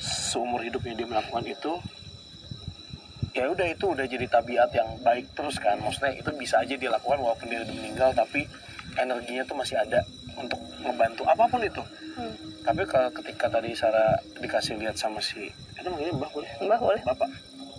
seumur 0.00 0.62
hidupnya 0.62 0.96
dia 0.96 1.08
melakukan 1.10 1.44
itu 1.44 1.76
ya 3.30 3.46
udah 3.46 3.68
itu 3.68 3.84
udah 3.84 4.06
jadi 4.08 4.26
tabiat 4.26 4.70
yang 4.72 4.90
baik 5.02 5.26
terus 5.34 5.58
kan. 5.58 5.76
Maksudnya 5.82 6.14
itu 6.14 6.30
bisa 6.38 6.62
aja 6.62 6.74
dia 6.78 6.90
lakukan 6.92 7.18
walaupun 7.20 7.50
dia 7.50 7.60
udah 7.66 7.74
meninggal 7.74 8.10
tapi 8.14 8.46
energinya 8.96 9.42
tuh 9.46 9.56
masih 9.58 9.76
ada 9.78 10.02
untuk 10.40 10.60
ngebantu 10.80 11.22
apa 11.24 11.44
pun 11.46 11.60
itu 11.60 11.82
Hmm. 12.10 12.34
tapi 12.60 12.82
ke- 12.82 13.12
ketika 13.14 13.46
tadi 13.48 13.70
Sarah 13.70 14.12
dikasih 14.34 14.76
lihat 14.76 14.92
sama 14.94 15.20
si 15.20 15.46
itu 15.46 15.86
manggilnya 15.86 16.12
mbah 16.12 16.30
boleh 16.30 16.50
Mbah 16.58 16.78
boleh. 16.80 17.02
bapak 17.02 17.30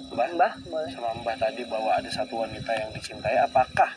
mbah 0.10 0.30
Mbah 0.32 0.54
boleh. 0.66 0.90
sama 0.90 1.10
mbah 1.16 1.36
tadi 1.36 1.62
bahwa 1.64 1.92
ada 1.94 2.08
satu 2.08 2.40
wanita 2.40 2.72
yang 2.72 2.90
dicintai 2.90 3.38
apakah 3.38 3.92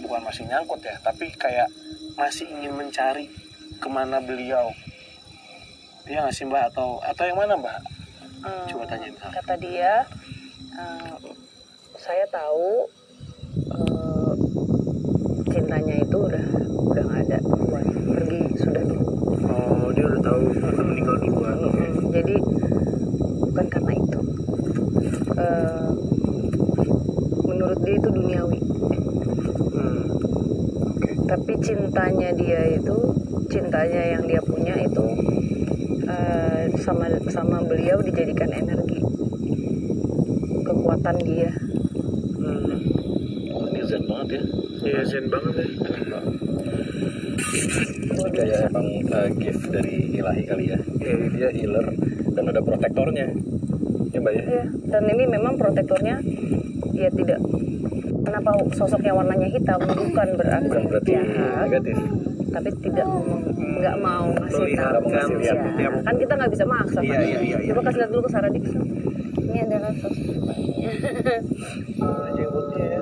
bukan 0.00 0.20
masih 0.22 0.44
nyangkut 0.44 0.80
ya 0.80 0.96
tapi 0.98 1.28
kayak 1.32 1.68
masih 2.14 2.48
ingin 2.48 2.72
mencari 2.72 3.28
ke 3.76 3.88
mana 3.88 4.18
beliau 4.18 4.72
Iya 6.02 6.24
nggak 6.24 6.34
sih 6.34 6.44
mbak 6.44 6.70
atau 6.70 6.98
atau 7.00 7.22
yang 7.22 7.36
mana 7.36 7.54
mbak 7.54 7.78
Hmm, 8.40 8.64
Coba 8.66 8.88
tanyain. 8.88 9.12
Kata 9.12 9.52
dia, 9.54 10.00
eh, 10.72 11.12
saya 11.94 12.24
tahu 12.26 12.88
eh, 13.68 14.32
cintanya 15.46 15.96
itu 15.98 16.16
udah 16.18 16.44
udah 16.88 17.02
nggak 17.04 17.20
ada 17.22 17.36
duluan, 17.38 17.84
pergi 18.08 18.40
sudah 18.56 18.80
dulu. 18.80 19.04
oh 19.44 19.92
dia 19.92 20.04
udah 20.08 20.19
tahu 20.30 20.46
kan 20.54 20.84
meninggal 20.86 21.16
duluan 21.18 21.56
Mm, 21.60 21.94
Jadi 22.14 22.34
bukan 23.50 23.66
karena 23.66 23.92
itu. 23.98 24.20
Eh, 25.40 25.88
menurut 27.46 27.78
dia 27.82 27.94
itu 27.98 28.08
duniawi. 28.14 28.58
hmm. 29.74 30.02
oke 30.86 31.10
tapi 31.26 31.52
cintanya 31.62 32.30
dia 32.36 32.60
itu 32.78 32.96
cintanya 33.50 34.02
yang 34.18 34.24
dia 34.30 34.40
punya 34.44 34.74
itu 34.78 35.04
eh, 36.06 36.62
sama 36.82 37.06
sama 37.30 37.62
beliau 37.66 37.98
dijadikan 38.02 38.50
energi 38.54 39.00
kekuatan 40.66 41.16
dia 41.26 41.50
hmm. 42.38 42.78
Oh, 43.50 43.66
ini 43.66 43.80
zen 43.82 44.02
banget 44.06 44.28
ya. 44.38 44.42
Iya 44.80 45.00
zen 45.04 45.26
banget 45.26 45.54
ya 45.58 45.66
Ini 48.20 48.30
kayak 48.30 48.60
emang 48.68 48.86
uh, 49.08 49.28
gift 49.34 49.64
dari 49.68 49.94
ilahi 50.14 50.42
kali 50.44 50.64
ya. 50.68 50.78
Jadi 50.78 51.24
dia 51.34 51.48
healer 51.50 51.86
dan 52.32 52.44
ada 52.46 52.60
protektornya. 52.60 53.26
Ya 54.10 54.18
mbak 54.18 54.32
ya. 54.34 54.42
Iya, 54.44 54.64
dan 54.90 55.02
ini 55.06 55.24
memang 55.24 55.54
protektornya 55.54 56.18
ya 56.92 57.08
tidak 57.08 57.38
kenapa 58.20 58.50
sosoknya 58.74 59.12
warnanya 59.14 59.48
hitam 59.48 59.80
bukan 59.80 60.28
berarti, 60.36 60.66
Bukan 60.68 60.82
berarti 60.90 61.10
jahat 61.16 61.64
negatif. 61.64 61.96
tapi 62.50 62.68
tidak 62.82 63.06
nggak 63.56 63.96
mau 64.02 64.26
ngasih 64.34 64.74
tahu 64.74 65.06
Ya, 65.40 65.88
kan 66.02 66.14
kita 66.18 66.32
nggak 66.36 66.50
bisa 66.52 66.64
maksa 66.66 66.98
Iya, 67.00 67.14
kan? 67.14 67.22
iya, 67.24 67.38
iya, 67.40 67.56
iya. 67.62 67.68
coba 67.72 67.80
kasih 67.88 67.98
lihat 68.02 68.10
dulu 68.10 68.22
ke 68.26 68.30
Sarah 68.30 68.50
Dixon 68.50 68.84
ini 69.40 69.58
adalah 69.64 69.92
sosok 69.96 70.34
Ada 71.96 72.30
jenggotnya 72.36 72.84
ya 72.84 73.00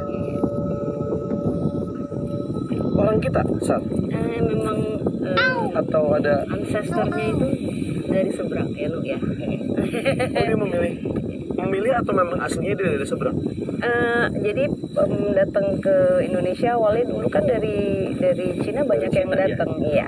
orang 2.95 3.19
kita 3.19 3.43
saat 3.63 3.83
eh, 4.11 4.41
memang 4.43 4.79
atau 5.75 6.03
ada 6.15 6.43
ancestornya 6.49 7.25
itu 7.29 7.49
dari 8.09 8.31
seberang. 8.33 8.69
Ya 8.75 8.89
lu 8.89 9.01
ya. 9.03 9.19
Oh 9.19 10.43
dia 10.43 10.57
memilih. 10.57 10.95
Memilih 11.59 11.93
atau 11.99 12.13
memang 12.15 12.39
aslinya 12.39 12.75
dia 12.75 12.89
dari 12.95 13.07
seberang? 13.07 13.37
Eh, 13.79 14.25
jadi 14.43 14.65
em, 14.71 15.15
datang 15.35 15.79
ke 15.79 15.97
Indonesia 16.23 16.75
awalnya 16.75 17.05
dulu 17.07 17.27
kan 17.27 17.47
dari 17.47 18.11
dari 18.15 18.59
Cina 18.63 18.83
banyak 18.83 19.11
yang 19.11 19.29
Cina, 19.31 19.37
ya? 19.39 19.47
datang. 19.55 19.71
Iya. 19.83 20.07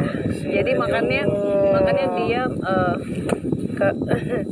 Jadi 0.51 0.71
makanya 0.75 1.23
makanya 1.71 2.07
dia 2.17 2.43
eh, 2.47 2.95
ke 3.75 3.89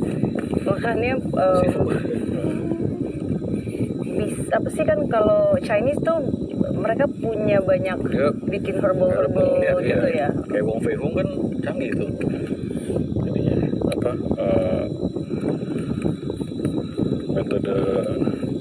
makanya 0.69 1.13
eh, 1.19 1.63
bis- 4.17 4.51
apa 4.51 4.67
sih 4.69 4.83
kan 4.83 4.99
kalau 5.07 5.55
Chinese 5.59 5.99
tuh 6.01 6.19
mereka 6.79 7.05
punya 7.05 7.57
banyak 7.59 7.97
Dia 8.07 8.27
bikin 8.47 8.75
herbal 8.79 9.09
herbal 9.11 9.47
Iya, 9.59 9.71
gitu 9.83 10.07
iya. 10.09 10.27
ya 10.27 10.29
Kayak 10.47 10.65
Wong 10.65 10.79
Fei 10.79 10.95
Hung 10.95 11.13
kan 11.13 11.27
canggih 11.59 11.91
tuh. 11.93 12.09
Jadinya 13.19 13.55
apa? 13.91 14.11
eh, 14.39 14.83
metode 17.29 17.75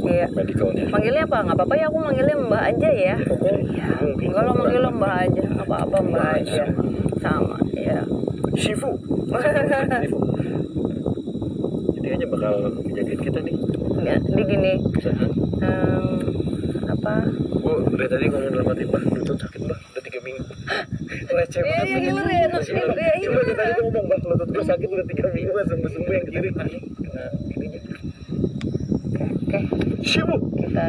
iya 0.08 0.26
medicalnya. 0.32 0.84
Manggilnya 0.88 1.22
apa? 1.24 1.38
Nggak 1.44 1.56
apa-apa 1.56 1.74
ya 1.76 1.86
aku 1.88 1.98
manggilnya 2.00 2.36
Mbak 2.38 2.62
aja 2.64 2.88
ya. 2.90 3.16
Iya. 3.16 3.86
Enggak 4.02 4.42
lo 4.42 4.52
manggil 4.56 4.82
Mbak 4.88 5.14
aja. 5.24 5.42
Apa-apa 5.62 5.96
Mbak 6.00 6.26
aja. 6.42 6.62
Sama 7.18 7.56
ya. 7.74 8.00
Shifu 8.58 8.90
Jadi 11.94 11.98
kayaknya 12.02 12.26
bakal 12.26 12.54
kejadian 12.82 13.20
kita 13.20 13.38
nih. 13.44 13.54
Ya, 14.02 14.16
di 14.18 14.42
gini. 14.42 14.72
Bisa. 14.94 15.10
Dari 17.98 18.08
tadi 18.08 18.24
ngomong 18.28 18.50
dalam 18.52 18.66
hati 18.68 18.82
mbak 18.84 19.00
lutut 19.10 19.36
sakit 19.36 19.60
mbak 19.60 19.78
udah 19.82 20.02
tiga 20.02 20.20
minggu 20.22 20.42
receh 21.36 21.60
Iya, 21.60 21.74
banget 21.74 21.88
iya, 21.88 21.98
ngiler 21.98 22.26
ya, 22.28 22.38
iya. 22.38 22.46
coba 22.46 23.42
tadi 23.50 23.72
gua 23.74 23.82
ngomong 23.82 24.04
mbak 24.06 24.18
lutut 24.24 24.48
gue 24.48 24.64
sakit 24.64 24.88
udah 24.88 25.06
tiga 25.06 25.24
minggu 25.28 25.50
mbak 25.50 25.66
sembuh 25.66 25.90
sembuh 25.90 26.12
yang 26.12 26.26
kiri 26.26 26.48
Kena 26.48 26.64
ininya. 26.64 27.24
Oke, 29.48 29.58
Shifu 30.02 30.36
kita 30.54 30.88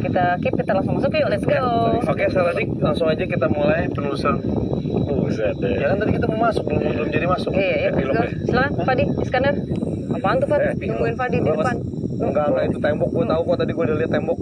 kita 0.00 0.24
keep 0.38 0.54
kita 0.54 0.72
langsung 0.72 0.94
masuk 0.96 1.10
yuk. 1.12 1.28
Let's 1.28 1.42
go. 1.42 1.60
oke 2.00 2.24
Saladik 2.28 2.68
langsung 2.78 3.06
aja 3.06 3.24
kita 3.24 3.46
mulai 3.48 3.88
penelusuran 3.88 4.38
Buset 5.00 5.56
deh. 5.56 5.74
ya 5.76 5.86
kan 5.88 5.98
tadi 5.98 6.12
kita 6.12 6.26
mau 6.26 6.38
masuk 6.44 6.64
belum 6.64 6.82
belum 6.86 7.08
jadi 7.08 7.26
masuk 7.26 7.50
Iya, 7.50 7.74
iya, 7.80 7.90
go. 7.90 8.22
Silakan, 8.44 8.72
Fadi, 8.80 9.04
Iskandar. 9.18 9.54
Apaan 10.10 10.36
tuh, 10.36 10.46
Fad? 10.46 10.60
Eh, 10.60 10.74
Nungguin 10.84 11.14
Fadi 11.14 11.36
di 11.38 11.48
depan. 11.48 11.76
Enggak, 12.20 12.46
enggak 12.50 12.64
itu 12.66 12.78
tembok, 12.78 13.08
gue 13.10 13.24
tahu 13.24 13.40
kok 13.42 13.56
tadi 13.56 13.72
gue 13.72 13.84
udah 13.86 13.96
lihat 13.96 14.10
tembok. 14.10 14.38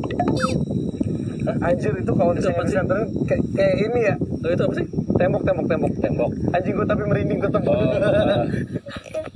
Anjir 1.59 1.93
itu 1.99 2.13
kalau 2.15 2.33
di 2.35 2.43
center 2.43 3.03
kayak, 3.27 3.43
kayak 3.59 3.75
ini 3.83 4.01
ya, 4.07 4.15
Oh, 4.39 4.51
itu 4.55 4.63
apa 4.63 4.75
sih? 4.79 4.87
tembok, 5.19 5.43
tembok, 5.43 5.67
tembok, 5.67 5.93
Tembok. 5.99 6.31
Anjing 6.55 6.75
gue 6.79 6.87
tapi 6.87 7.03
merinding 7.05 7.41
ketemu. 7.43 7.69
Oh, 7.75 7.91
ah. 7.99 8.47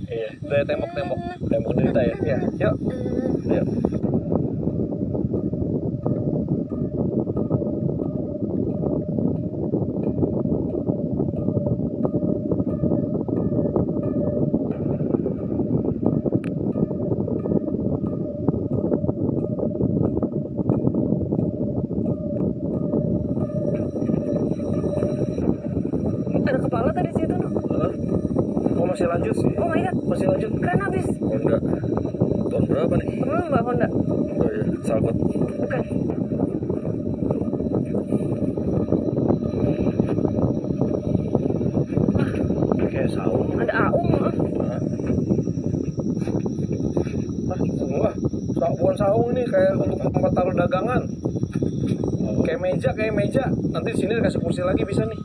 iya. 0.06 0.30
Dari 0.46 0.64
tembok, 0.70 0.90
tembok. 0.94 1.18
Tembok 1.50 1.72
derita 1.74 2.00
ya. 2.06 2.16
Ya, 2.22 2.38
yuk. 2.62 2.74
Iya. 3.50 3.62
Ada 26.42 26.58
kepala 26.58 26.88
tadi 26.92 27.10
situ, 27.16 27.34
no. 27.38 27.48
Hah? 27.48 27.92
Oh 28.76 28.84
masih 28.84 29.01
lanjut 29.12 29.34
sih. 29.36 29.52
Oh 29.56 29.68
my 29.68 29.80
god, 29.80 29.94
Masih 30.08 30.26
lanjut. 30.26 30.50
keren 30.56 30.80
habis. 30.80 31.06
Honda. 31.20 31.56
Tahun 32.48 32.64
berapa 32.64 32.94
nih? 32.96 33.08
Temen 33.14 33.34
lu 33.34 33.46
Mbak 33.48 33.62
Honda. 33.62 33.88
Oh 33.92 34.48
iya, 34.48 34.64
Salvat. 34.82 35.16
Bukan. 35.52 35.82
Kayak 42.82 43.08
saung. 43.10 43.46
Ada 43.56 43.74
Aung. 43.88 44.08
ah. 44.14 44.32
Sa- 48.52 48.74
bukan 48.78 48.96
saung 48.96 49.26
ini 49.32 49.42
kayak 49.44 49.74
untuk 49.74 49.98
tempat 50.06 50.32
taruh 50.32 50.54
dagangan. 50.54 51.02
Kayak 52.42 52.60
meja, 52.60 52.90
kayak 52.92 53.14
meja. 53.14 53.44
Nanti 53.72 53.88
di 53.90 53.98
sini 53.98 54.12
dikasih 54.18 54.40
kursi 54.40 54.62
lagi 54.62 54.82
bisa 54.84 55.02
nih. 55.02 55.18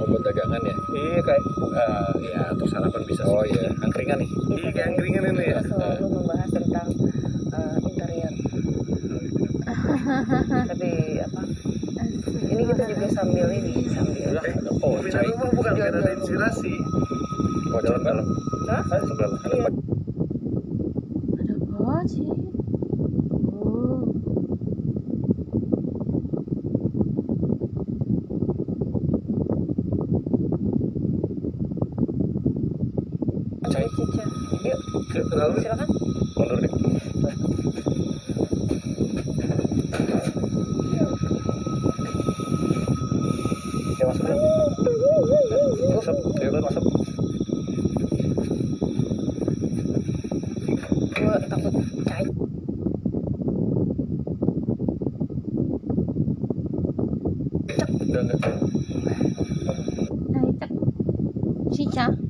Oh, 0.00 0.06
buat 0.06 0.22
dagangan 0.24 0.60
ya? 0.64 0.69
Iya 1.00 1.20
kayak, 1.24 1.42
eh, 1.72 2.12
ya 2.28 2.42
untuk 2.52 2.68
sarapan 2.68 3.02
bisa. 3.08 3.22
Oh 3.24 3.40
iya, 3.48 3.72
angkringan 3.80 4.20
nih. 4.20 4.30
Iya 4.52 4.68
kayak 4.76 4.88
angkringan 4.92 5.22
ini 5.32 5.44
ya. 5.48 5.60
Kita 5.64 5.72
selalu 5.72 6.06
membahas 6.12 6.50
tentang 6.52 6.88
eh, 7.56 7.76
interior. 7.88 8.32
Tapi 10.70 10.90
apa? 11.24 11.40
Ini 12.50 12.62
kita 12.68 12.82
juga 12.84 13.06
sambil 13.16 13.46
ini, 13.48 13.74
sambil. 13.88 14.28
Oh, 14.80 14.96
cai. 15.08 15.28
rumah 15.28 15.50
bukan 15.56 15.72
biar 15.76 15.92
ada 15.92 16.10
inspirasi. 16.12 16.74
Oh, 17.70 17.80
dalam 17.80 18.02
dalam. 18.04 18.26
Hah? 18.68 18.82
Ada 18.90 19.04
sebelah. 19.06 19.30
Ada 19.40 19.54
Iya. 19.56 19.70
mundur 35.50 35.62
silakan. 35.62 35.88
Yeah. 61.92 62.29